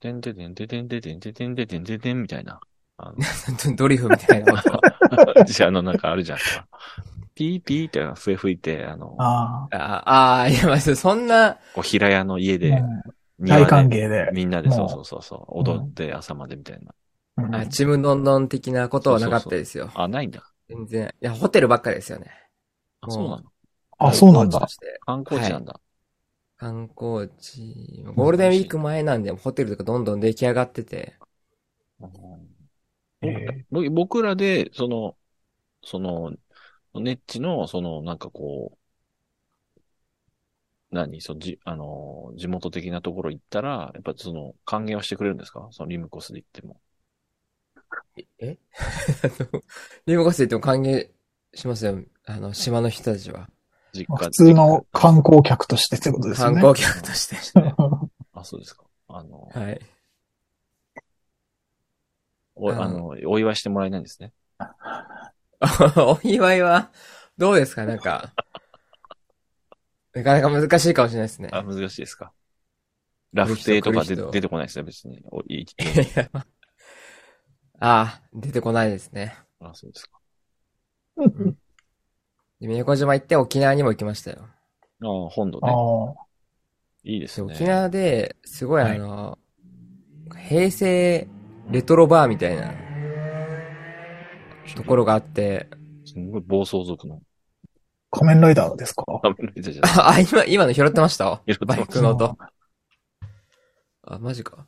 [0.00, 2.60] てんててんてんてんてんてんてんてんててんてんみたいな。
[2.96, 3.16] あの、
[3.76, 5.44] ドリフみたいなこと。
[5.44, 6.68] じゃあ、あの、なんかあるじゃんか。
[7.34, 12.84] ピーピーって笛吹いて、あの、あああー、いや、まあ、そんな、こう平屋の家あ、で、
[13.44, 14.32] 大歓で迎で。
[14.32, 16.94] みんなで、そうそうそうそう、踊って朝までみたいな。
[17.36, 19.90] うんあちむどんどん的なことはなかったですよ。
[19.94, 20.44] あ、ないんだ。
[20.68, 21.14] 全然。
[21.20, 22.30] いや、ホテルばっかりですよね。
[23.00, 23.52] あ、そうなの
[23.98, 24.68] あ、そうなんだ
[25.00, 25.80] 観光地なんだ。
[26.56, 31.14] 観光地、ゴールデンウィーク前なんで、ホテルとかどんどん出来上がってて、
[33.28, 35.16] えーぼ僕らで、その、
[35.84, 36.32] その、
[36.94, 39.80] ネッチの、その、なんかこう、
[40.90, 41.20] 何？
[41.20, 45.66] そのじ、あの、地元的なところ行ったら、やっぱその、歓迎はしてくれるんですか？
[45.72, 46.80] そのリムコスで行っても。
[48.38, 48.58] え？
[50.06, 51.08] リムコスで言っても歓迎
[51.54, 51.98] しますよ。
[52.26, 53.48] あの、島の人たちは。
[53.92, 56.60] 実家普通の観光客としてってことですよね。
[56.60, 57.36] 観光客として。
[58.32, 58.84] あ、そうですか。
[59.08, 59.80] あの、はい。
[62.56, 64.32] おあのお祝いしてもらえないんですね。
[65.96, 66.90] お祝いは、
[67.36, 67.84] どうですか？
[67.86, 68.32] なんか、
[70.14, 71.48] なかなか難しいかもしれないですね。
[71.52, 72.32] あ、難しいですか？
[73.32, 75.24] ラフテーとかで出てこないですね、別に。
[75.30, 75.66] おいい
[77.80, 79.36] ああ、出てこないですね。
[79.60, 80.20] あ、そうですか。
[82.60, 84.46] で宮古島行って沖縄にも行きましたよ。
[85.02, 85.68] あ本土あ
[87.04, 87.12] ね。
[87.12, 87.52] いいですね。
[87.52, 89.38] 沖縄で、すごいはいあの、
[90.48, 91.26] 平成
[91.70, 92.72] レトロバーみたいな
[94.76, 95.68] ところがあって、
[96.04, 97.20] すごい暴走族の。
[98.10, 99.04] 仮面ライダーですか？
[99.22, 101.42] 仮面ライダーじゃない あ、今、今の拾ってました？
[101.66, 102.36] バイクの音。
[104.06, 104.66] あ、マジか。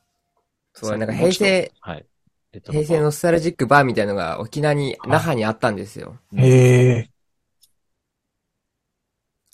[0.72, 2.06] そう、なんか平成、はい。
[2.52, 6.18] 平成ノスタルジックバーみたいのが沖縄に、はい那覇にあったんですよ。
[6.34, 7.10] へえ。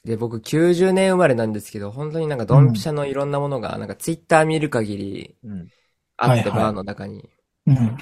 [0.05, 5.69] で、僕90年生まれなんですけど、本当になんかドンピシャのいろんなものが、なんかツイッター見る限りうん。
[6.17, 7.29] あって、はいはいバーの中に。
[7.67, 7.97] うん。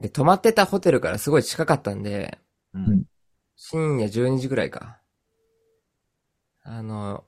[0.00, 2.38] で、泊まってたホテルからすごい近かったんで、
[2.74, 3.04] うん。
[3.56, 5.00] 深夜12時ぐらいか。
[6.62, 7.24] あの、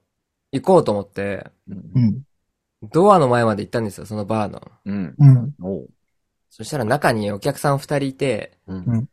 [0.52, 2.00] 行こうと思って、うんう。
[2.00, 2.22] ん。
[2.92, 4.60] ドアの前まで行ったんですよ、そのバーの。
[4.84, 5.14] うん。
[5.18, 5.54] うん。
[5.60, 5.90] おう。
[6.50, 9.08] そしたら中にお客さん二人いて、うんうん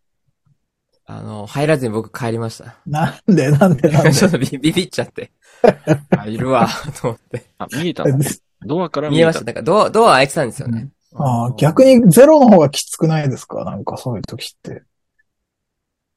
[1.11, 2.75] あの、入らずに僕帰りました。
[2.85, 4.13] なんでなんでなんで？
[4.13, 5.31] ちょっとビビビっちゃって。
[6.15, 6.69] あ、いるわ、
[7.01, 7.47] と思って。
[7.57, 8.19] あ、見えたの？
[8.65, 9.45] ドアから見えた見えました。
[9.45, 10.89] なんかドア、ドア開いてたんですよね。
[11.15, 13.63] ああ、逆にゼロの方がきつくないですか？
[13.65, 14.83] なんかそういう時って。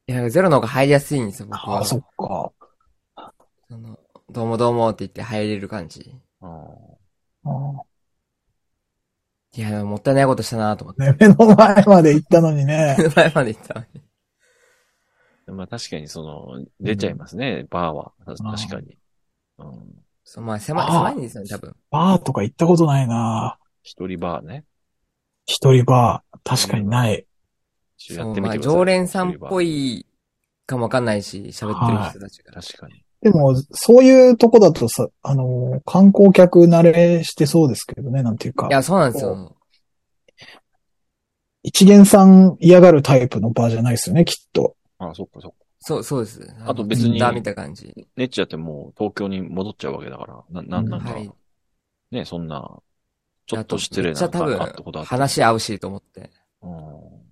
[0.09, 1.79] いや、ゼロの方が入りやすいんですよ、僕は。
[1.79, 2.53] ああ、そっか。
[3.71, 3.99] その、
[4.31, 6.15] どうもどうもって言って入れる感じ。
[6.41, 6.47] あ
[7.45, 7.83] ああ
[9.55, 11.03] いや、もったいないことしたなと思って。
[11.03, 12.97] ね、目の前まで行ったのにね。
[13.15, 14.03] 前まで行ったのに。
[15.49, 18.13] ーまあ確かにその、出ちゃいますね、バーは。
[18.25, 18.97] た確かに。
[19.59, 20.02] うん。
[20.33, 21.77] そう、まあ狭い、狭いんですよね、多分。
[21.91, 24.65] バーとか行ったことないな一人バーね。
[25.45, 26.39] 一人バー。
[26.43, 27.27] 確かにない。
[27.99, 28.59] そう、まあ。
[28.59, 29.99] 常連さんっぽい。
[29.99, 30.07] い
[30.67, 32.53] かもわかんないし、喋ってる人たちが。
[32.55, 33.05] 確かに。
[33.21, 38.71] でも、そういうとこだとさ、あの、観光客慣れしてそうですけどね、なんていうかい。
[38.73, 39.55] や、そうなんですよ。
[41.63, 44.77] 一元さん嫌がるタイプのバーじゃないですよね、きっと。
[44.97, 45.57] あそっかそっか。
[45.85, 46.55] そう、そうです。
[46.65, 47.93] あと別に Twitter 見た感じ。
[48.17, 50.63] ネッチだってもう東京に戻っちゃうわけだから。
[50.63, 51.31] な、な、なんか、はい。
[52.13, 52.81] ね、そんな、
[53.47, 56.31] ちょっと失礼なめっちゃ多分あったことあっ、た話合うしと思って。
[56.63, 57.23] うん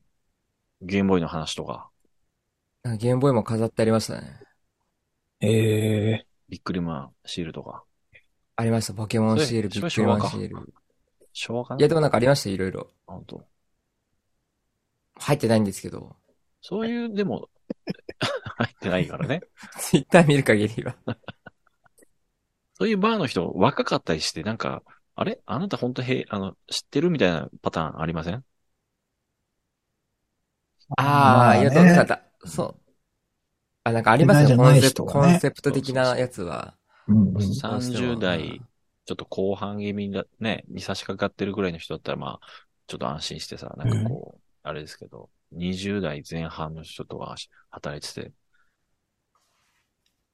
[0.82, 1.90] ゲームボーイの話とか、
[2.82, 4.40] かゲームボーイも飾ってありましたね。
[5.40, 7.84] ええビックリマンシールとか。
[8.56, 8.94] ありました。
[8.94, 10.72] ポケモンシール、ビックリマンシール。
[11.32, 12.88] 昭和かないや、でもなんかありました、いろいろ。
[13.06, 13.44] 本当
[15.16, 16.16] 入ってないんですけど。
[16.62, 17.48] そういう、でも、
[18.64, 19.40] 入ってないからね。
[19.78, 20.96] Twitter 見る限りは。
[22.74, 24.82] そういうバーの人、若かったりして、なんか、
[25.14, 25.40] あれ？
[25.44, 28.44] あなた本当へ、あの、知ってるみたいなパターンありません？
[30.96, 32.90] ああ、言うと、なんか、そう。
[33.84, 36.74] あ、なんかありますよ、コンセプト、ねコンセプト的なやつは。
[37.08, 37.40] うんうん。
[37.40, 38.68] 30う代ん、
[39.04, 42.46] ちょっと後半気味だ、ね、に差し掛かってるぐらいの人だったら、まあ、
[42.86, 47.34] ちょっと安心してさ、なんかこう、あれですけど、20代前半の人とか
[47.70, 48.32] 働いてて、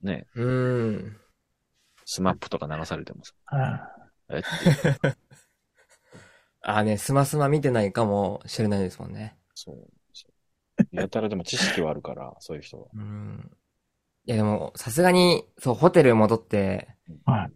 [0.03, 1.17] ね、うーん。
[2.05, 5.17] スマップとか流されてもさ、うんえっていう
[6.63, 9.37] あーね、スマスマ見てないかもしれないですもんね。
[9.55, 9.77] そう。
[10.91, 12.87] やたらでも知識はあるから、そういう人は。
[12.93, 13.51] うん。
[14.27, 16.89] いやでも、さすがに、そう、ホテル戻って、
[17.25, 17.51] はい。
[17.51, 17.53] い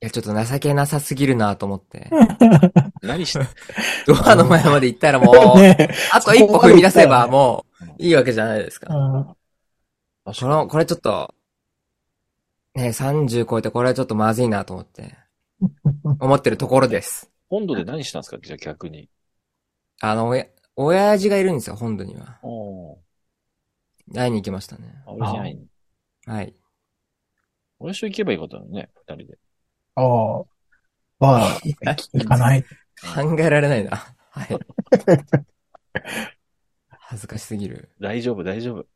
[0.00, 2.10] や、ちょっと情けなさすぎるなと思って。
[3.02, 3.44] 何して、
[4.06, 8.94] ドアの前まで行ったらもう、ねあと一歩踏み出せばもう、いいわけじゃないですか。
[8.94, 9.36] うん
[10.26, 11.33] この、これちょっと、
[12.74, 15.16] ね、30超えてこれはちょっとまずいなと思って、
[16.18, 17.30] 思ってるところです。
[17.48, 18.38] 本土で何したんですか？
[18.42, 19.08] じゃあ逆に。
[20.00, 20.46] あの、おや、
[20.76, 22.40] 親父がいるんですよ、本土には。
[22.42, 22.96] おー
[24.12, 25.02] 会いに行きましたね。
[25.06, 25.58] あ、俺じゃない
[26.26, 26.54] はい。
[27.78, 29.38] 俺一緒行けばいいことだよね、二人で。
[29.94, 30.44] ああ。
[31.20, 32.64] まあ、行かない。
[33.14, 33.96] 考えられないな。
[34.30, 34.58] はい。
[36.88, 37.90] 恥ずかしすぎる。
[38.00, 38.86] 大丈夫、大丈夫。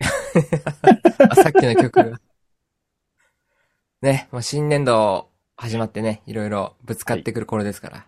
[1.30, 2.14] あ、さっきの曲。
[4.04, 8.06] ね、もう新年度始まってね、いろいろぶつかってくる頃ですから、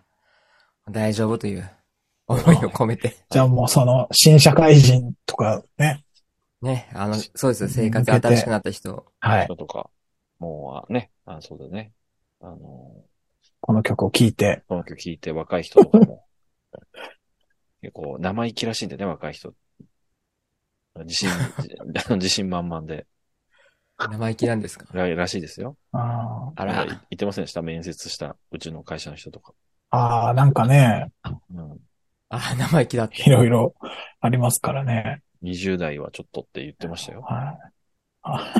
[0.91, 1.67] 大丈夫という
[2.27, 6.05] 思いを込めて、 じゃあもうその、新社会人とかね。
[6.61, 9.45] ね、あの、そうですよ、生活新しくなった人、はい。
[9.45, 9.89] 人とか、
[10.37, 11.91] もう、あね、あ、そうだね。
[12.41, 12.91] あの、
[13.59, 14.61] この曲を聴いて。
[14.67, 16.27] この曲聴いて若い人とかも、
[17.81, 19.55] 結構生意気らしいんだよね、若い人。
[21.05, 21.29] 自信、
[22.17, 23.07] 自信満々で、
[23.99, 24.85] 生意気なんですか？
[24.93, 25.75] ら らしいですよ。
[25.91, 27.61] ああら、言ってませんでした？
[27.61, 29.53] 面接したうちの会社の人とか。
[29.89, 31.11] あー、なんかね、
[31.53, 31.77] うん。
[32.29, 33.23] あ、生意気だって。
[33.23, 33.73] いろいろ
[34.19, 35.21] ありますからね。
[35.41, 37.21] 20代はちょっとって言ってましたよ。
[37.21, 37.71] はい。
[38.23, 38.53] あ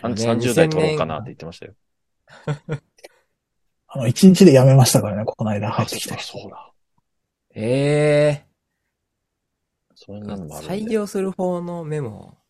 [0.00, 1.74] さんね30代取ろうかなって言ってましたよ。
[3.88, 6.38] あの、一日で辞めましたからね、この間入ってきたあ人。
[6.38, 6.72] そうだ。
[7.54, 8.44] え
[9.94, 10.74] そういうえのもあるんで。
[10.86, 12.41] 採用する方のメモ。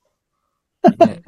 [1.07, 1.23] ね、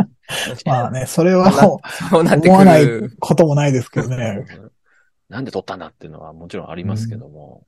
[0.64, 1.80] まあね、 それはも
[2.10, 2.86] そうなってう思わない。
[3.20, 4.44] こともないですけどね。
[5.28, 7.66] なんで取ったんだっていうのはもちろんありますけども、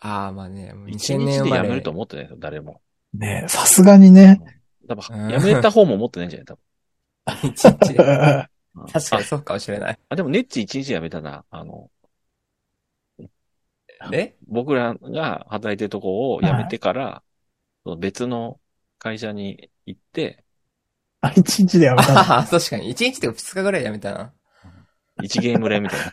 [0.00, 1.90] ああ、まあね、一2000年日生まれで辞めると。
[1.90, 2.80] 思ってないですよ、誰も。
[3.12, 4.40] ねさすがにね。
[4.88, 7.50] 多分、うん辞めた方も思ってないんじゃない多分。
[7.50, 8.02] 一日で。
[8.02, 8.48] あ
[8.92, 9.98] 確かにそうかもしれない。
[10.08, 11.44] あ、でもネッチ一日辞めたな。
[11.50, 11.90] あの、
[14.12, 14.36] え？
[14.48, 17.22] 僕らが働いてるとこを辞めてから、
[17.84, 18.58] その別の
[18.98, 20.44] 会社に行って、
[21.36, 22.20] 一日で辞めたの？
[22.20, 22.94] ああ、確かに。
[22.94, 24.32] 1日とか2日ぐらいやめたな。
[25.22, 26.06] 一ゲーム連みたいな。
[26.06, 26.12] い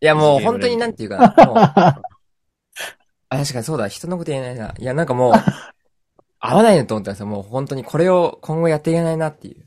[0.00, 1.46] やもう本当になんていうかな。
[1.46, 2.02] もう
[3.32, 3.88] あ、確かにそうだ。
[3.88, 4.74] 人のこと言えないな。
[4.78, 5.32] いやなんかもう、
[6.38, 7.26] 合わないなと思ったんですよ。
[7.26, 9.66] もう本当にこれを今後やっていけないなっていう。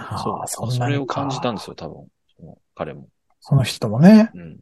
[0.00, 2.08] そうそんそれを感じたんですよ、多分。
[2.36, 3.08] その彼も。
[3.40, 4.30] その人もね。
[4.34, 4.60] うん。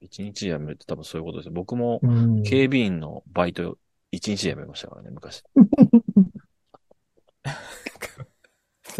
[0.00, 1.52] 一日辞めるって多分そういうことですよ。
[1.52, 2.42] 僕もうん。
[2.42, 3.78] 警備員のバイト
[4.10, 5.42] 一日で辞めましたからね、昔。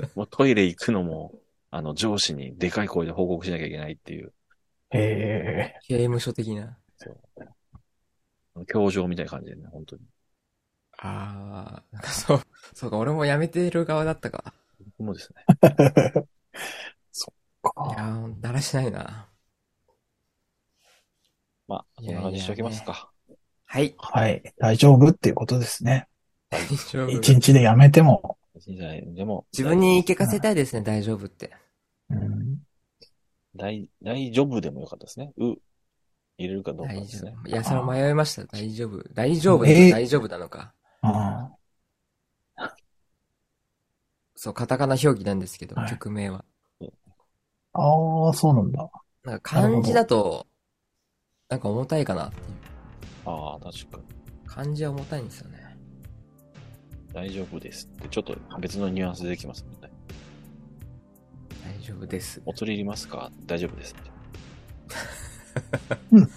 [0.14, 1.34] もうトイレ行くのも、
[1.70, 4.32] あの、上司にでかい声で報告しなきゃいけないっていう、
[4.92, 6.76] え刑務所的な。
[8.66, 10.02] 教場みたいな感じでね、本当に。
[10.98, 12.40] ああ、なんかそう、
[12.74, 14.52] そうか、俺も辞めてる側だったか。
[14.98, 15.44] 僕もですね。
[15.62, 16.26] ー。
[17.12, 17.94] そっいか。
[17.96, 19.28] やー、だらしないな。
[21.68, 23.10] まあ、そんな感じにしておきますか。
[23.64, 23.94] はい。
[23.98, 24.42] はい。
[24.58, 26.08] 大丈夫っていうことですね。
[26.50, 27.10] 大丈夫。
[27.10, 28.36] 一日で辞めても。
[28.60, 31.52] じゃないでも、自分に言い聞かせたいですね、大丈夫って。
[32.10, 32.58] うん。
[33.56, 35.32] 大、大丈夫でもよかったですね。
[35.36, 35.54] う、
[36.38, 37.32] 入れるかどうか大ですね。
[37.32, 37.48] 丈夫。
[37.48, 38.44] いや、それ迷いました。
[38.44, 39.02] 大丈夫。
[39.12, 40.72] 大丈夫えー大丈夫なのか。
[41.02, 41.50] あ
[44.34, 46.44] そう、カタカナ表記なんですけど、はい曲名は。
[47.72, 48.90] ああ、そうなんだ。
[49.22, 50.46] なんか漢字だと、
[51.48, 52.46] なんか重たいかなっていう。
[53.26, 54.04] ああ、確かに。
[54.46, 55.59] 漢字は重たいんですよね。
[57.12, 59.90] 大丈夫ですって、ちょっと別のニュアンスでできますもんね。
[61.64, 62.40] 大丈夫です。
[62.46, 63.30] お釣りいりますか？
[63.46, 64.10] 大丈夫ですって。
[66.12, 66.28] う んお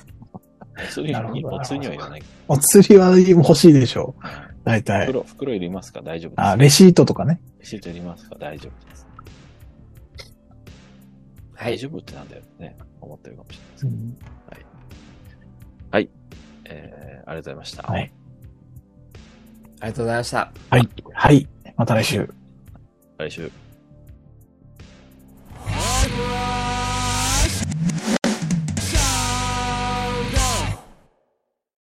[0.89, 2.23] 釣りなるほどお釣りにはいらない。
[2.47, 4.23] お釣りは欲しいでしょう。
[4.63, 5.05] 大体。
[5.05, 6.01] 袋、袋いりますか？
[6.01, 6.41] 大丈夫です。
[6.41, 7.39] あ、レシートとかね。
[7.59, 8.35] レシートいりますか？
[8.39, 9.07] 大丈夫です。
[11.53, 11.73] はい。
[11.73, 12.75] 大丈夫ってなんだよね。
[12.99, 13.95] 思ってるかもしれないですけど。
[13.97, 14.17] うん
[16.65, 17.83] えー、ありがとうございました。
[17.83, 18.11] はい。
[19.83, 20.51] ありがとうございました。
[20.69, 20.89] はい。
[21.13, 21.47] はい。
[21.75, 22.29] また来週。
[23.17, 23.51] 来週。